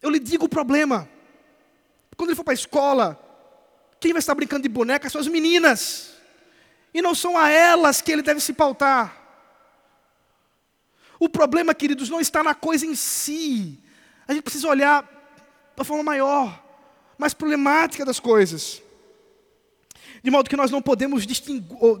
[0.00, 1.08] Eu lhe digo o problema.
[2.20, 3.18] Quando ele for para a escola,
[3.98, 6.10] quem vai estar brincando de boneca são as meninas.
[6.92, 9.16] E não são a elas que ele deve se pautar.
[11.18, 13.82] O problema, queridos, não está na coisa em si.
[14.28, 15.02] A gente precisa olhar
[15.74, 16.62] da forma maior,
[17.16, 18.82] mais problemática das coisas.
[20.22, 21.26] De modo que nós não podemos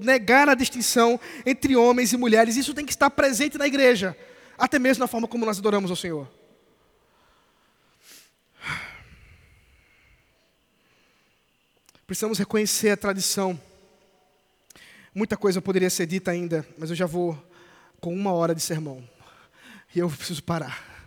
[0.02, 2.58] negar a distinção entre homens e mulheres.
[2.58, 4.14] Isso tem que estar presente na igreja,
[4.58, 6.39] até mesmo na forma como nós adoramos ao Senhor.
[12.10, 13.56] Precisamos reconhecer a tradição.
[15.14, 17.40] Muita coisa poderia ser dita ainda, mas eu já vou
[18.00, 19.08] com uma hora de sermão.
[19.94, 21.06] E eu preciso parar.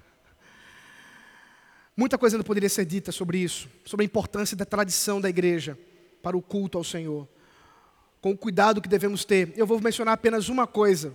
[1.94, 5.78] Muita coisa ainda poderia ser dita sobre isso, sobre a importância da tradição da igreja
[6.22, 7.28] para o culto ao Senhor,
[8.22, 9.52] com o cuidado que devemos ter.
[9.58, 11.14] Eu vou mencionar apenas uma coisa,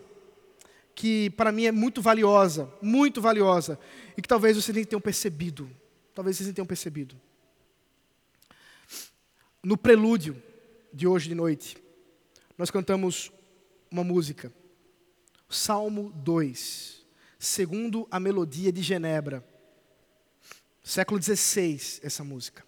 [0.94, 3.78] que para mim é muito valiosa, muito valiosa,
[4.18, 5.66] e que talvez vocês nem tenham percebido.
[6.14, 7.16] Talvez vocês nem tenham percebido.
[9.62, 10.40] No prelúdio
[10.92, 11.76] de hoje de noite,
[12.56, 13.32] nós cantamos
[13.90, 14.52] uma música,
[15.48, 17.04] Salmo 2,
[17.40, 19.44] segundo a melodia de Genebra.
[20.82, 22.64] Século XVI, essa música.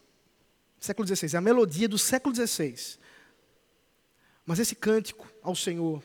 [0.80, 2.98] Século XVI, é a melodia do século XVI.
[4.44, 6.02] Mas esse cântico ao Senhor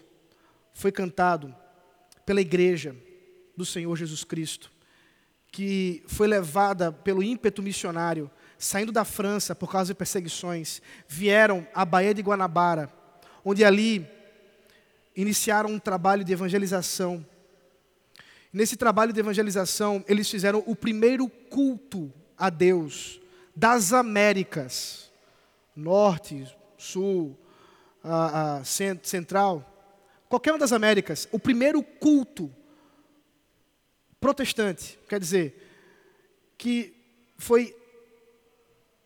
[0.72, 1.56] foi cantado
[2.28, 2.96] pela igreja
[3.58, 4.72] do Senhor Jesus Cristo,
[5.52, 11.86] que foi levada pelo ímpeto missionário, saindo da França por causa de perseguições, vieram à
[11.86, 12.92] Baía de Guanabara,
[13.44, 14.08] onde ali
[15.16, 17.26] iniciaram um trabalho de evangelização.
[18.52, 23.20] Nesse trabalho de evangelização, eles fizeram o primeiro culto a Deus
[23.56, 25.12] das Américas,
[25.76, 26.46] norte,
[26.78, 27.38] sul,
[28.04, 29.72] a, a central,
[30.28, 32.54] qualquer uma das Américas, o primeiro culto
[34.20, 35.62] protestante, quer dizer,
[36.58, 36.94] que
[37.38, 37.76] foi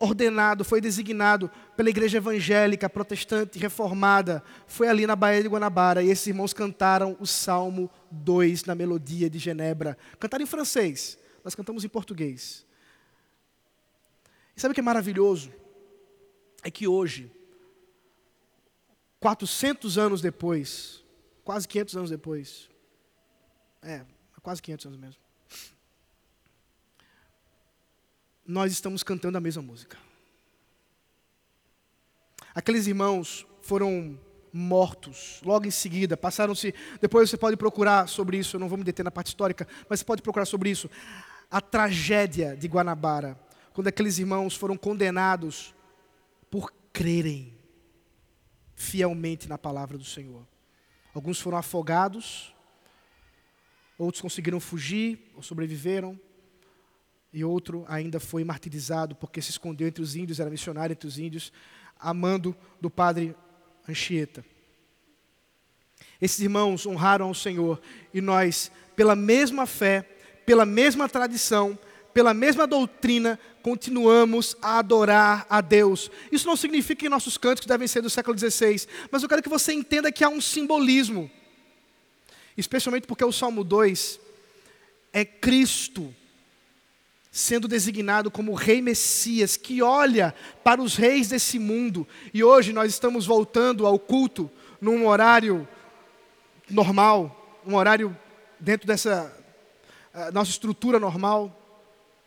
[0.00, 6.08] ordenado, foi designado pela igreja evangélica, protestante, reformada, foi ali na Baía de Guanabara, e
[6.08, 9.98] esses irmãos cantaram o Salmo 2 na melodia de Genebra.
[10.18, 12.66] Cantaram em francês, nós cantamos em português.
[14.56, 15.52] E sabe o que é maravilhoso?
[16.62, 17.30] É que hoje,
[19.20, 21.04] 400 anos depois,
[21.44, 22.70] quase 500 anos depois,
[23.82, 24.02] é,
[24.42, 25.29] quase 500 anos mesmo,
[28.50, 29.96] nós estamos cantando a mesma música.
[32.52, 34.18] Aqueles irmãos foram
[34.52, 36.74] mortos logo em seguida, passaram-se.
[37.00, 40.00] Depois você pode procurar sobre isso, eu não vou me deter na parte histórica, mas
[40.00, 40.90] você pode procurar sobre isso.
[41.48, 43.38] A tragédia de Guanabara,
[43.72, 45.72] quando aqueles irmãos foram condenados
[46.50, 47.56] por crerem
[48.74, 50.44] fielmente na palavra do Senhor.
[51.14, 52.52] Alguns foram afogados,
[53.96, 56.18] outros conseguiram fugir ou sobreviveram
[57.32, 61.18] e outro ainda foi martirizado porque se escondeu entre os índios, era missionário entre os
[61.18, 61.52] índios,
[61.98, 63.34] amando do padre
[63.88, 64.44] Anchieta.
[66.20, 67.80] Esses irmãos honraram ao Senhor
[68.12, 70.02] e nós, pela mesma fé,
[70.44, 71.78] pela mesma tradição,
[72.12, 76.10] pela mesma doutrina, continuamos a adorar a Deus.
[76.32, 79.48] Isso não significa que nossos cânticos devem ser do século XVI, mas eu quero que
[79.48, 81.30] você entenda que há um simbolismo,
[82.56, 84.20] especialmente porque o Salmo 2
[85.12, 86.14] é Cristo
[87.30, 92.06] sendo designado como Rei Messias, que olha para os reis desse mundo.
[92.34, 94.50] E hoje nós estamos voltando ao culto
[94.80, 95.68] num horário
[96.68, 98.16] normal, um horário
[98.58, 99.32] dentro dessa
[100.12, 101.56] uh, nossa estrutura normal,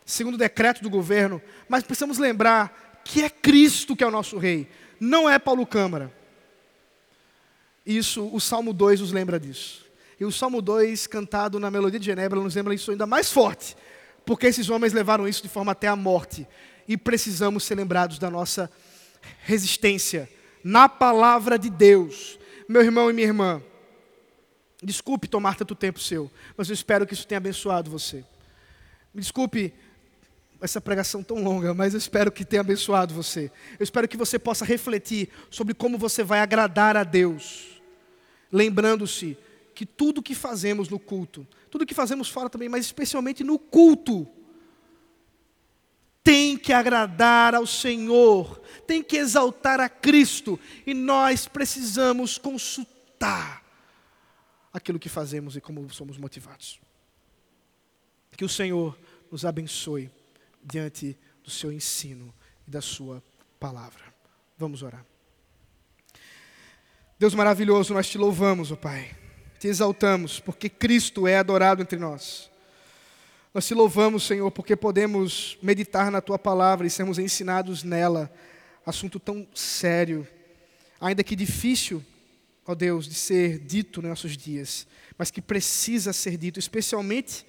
[0.06, 1.41] segundo o decreto do governo.
[1.68, 6.14] Mas precisamos lembrar que é Cristo que é o nosso Rei, não é Paulo Câmara.
[7.86, 9.84] Isso, o Salmo 2 nos lembra disso.
[10.18, 13.76] E o Salmo 2, cantado na melodia de Genebra, nos lembra isso ainda mais forte
[14.26, 16.47] porque esses homens levaram isso de forma até a morte.
[16.88, 18.69] E precisamos ser lembrados da nossa
[19.43, 20.30] resistência
[20.63, 22.39] na palavra de Deus.
[22.67, 23.61] Meu irmão e minha irmã,
[24.82, 28.24] desculpe tomar tanto tempo seu, mas eu espero que isso tenha abençoado você.
[29.13, 29.74] Me desculpe
[30.61, 33.51] essa pregação tão longa, mas eu espero que tenha abençoado você.
[33.78, 37.82] Eu espero que você possa refletir sobre como você vai agradar a Deus,
[38.51, 39.38] lembrando-se
[39.74, 44.28] que tudo que fazemos no culto, tudo que fazemos fora também, mas especialmente no culto,
[46.24, 53.63] tem que agradar ao Senhor, tem que exaltar a Cristo, e nós precisamos consultar
[54.71, 56.80] aquilo que fazemos e como somos motivados.
[58.38, 58.97] Que o Senhor
[59.32, 60.09] nos abençoe
[60.63, 62.34] diante do seu ensino
[62.67, 63.21] e da sua
[63.59, 64.01] palavra.
[64.57, 65.05] Vamos orar.
[67.19, 69.22] Deus maravilhoso, nós te louvamos, ó Pai.
[69.64, 72.51] Te exaltamos, porque Cristo é adorado entre nós.
[73.53, 78.30] Nós te louvamos, Senhor, porque podemos meditar na tua palavra e sermos ensinados nela.
[78.86, 80.28] Assunto tão sério,
[80.99, 82.03] ainda que difícil,
[82.66, 84.86] ó Deus, de ser dito nos nossos dias,
[85.18, 87.45] mas que precisa ser dito, especialmente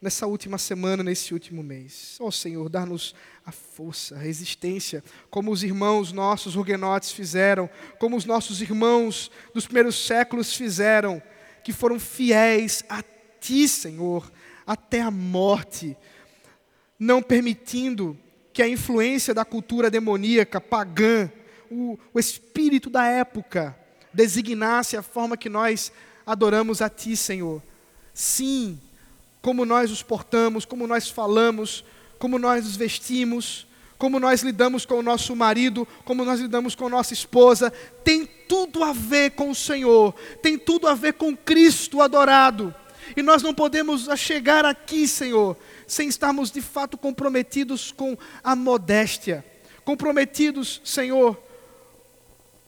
[0.00, 2.16] nessa última semana, nesse último mês.
[2.18, 8.24] Ó Senhor, dá-nos a força, a resistência, como os irmãos nossos huguenotes fizeram, como os
[8.24, 11.22] nossos irmãos dos primeiros séculos fizeram,
[11.62, 13.02] que foram fiéis a
[13.40, 14.30] Ti, Senhor,
[14.66, 15.96] até a morte,
[16.98, 18.16] não permitindo
[18.52, 21.30] que a influência da cultura demoníaca, pagã,
[21.70, 23.76] o, o espírito da época,
[24.12, 25.90] designasse a forma que nós
[26.26, 27.62] adoramos a Ti, Senhor.
[28.12, 28.78] Sim,
[29.40, 31.84] como nós nos portamos, como nós falamos,
[32.18, 33.66] como nós nos vestimos,
[34.02, 37.72] como nós lidamos com o nosso marido, como nós lidamos com nossa esposa,
[38.02, 42.74] tem tudo a ver com o Senhor, tem tudo a ver com Cristo adorado.
[43.16, 49.44] E nós não podemos chegar aqui, Senhor, sem estarmos de fato comprometidos com a modéstia,
[49.84, 51.40] comprometidos, Senhor,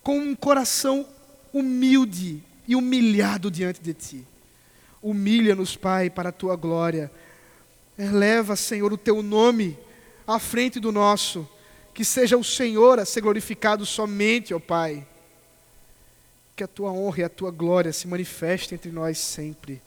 [0.04, 1.04] com um coração
[1.52, 4.24] humilde e humilhado diante de Ti.
[5.02, 7.10] Humilha-nos, Pai, para a tua glória.
[7.98, 9.76] Eleva, Senhor, o teu nome
[10.26, 11.48] à frente do nosso.
[11.92, 15.06] Que seja o Senhor a ser glorificado somente, ó Pai.
[16.56, 19.80] Que a tua honra e a tua glória se manifestem entre nós sempre.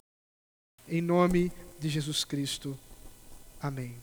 [0.87, 2.77] Em nome de Jesus Cristo.
[3.59, 3.97] Amém.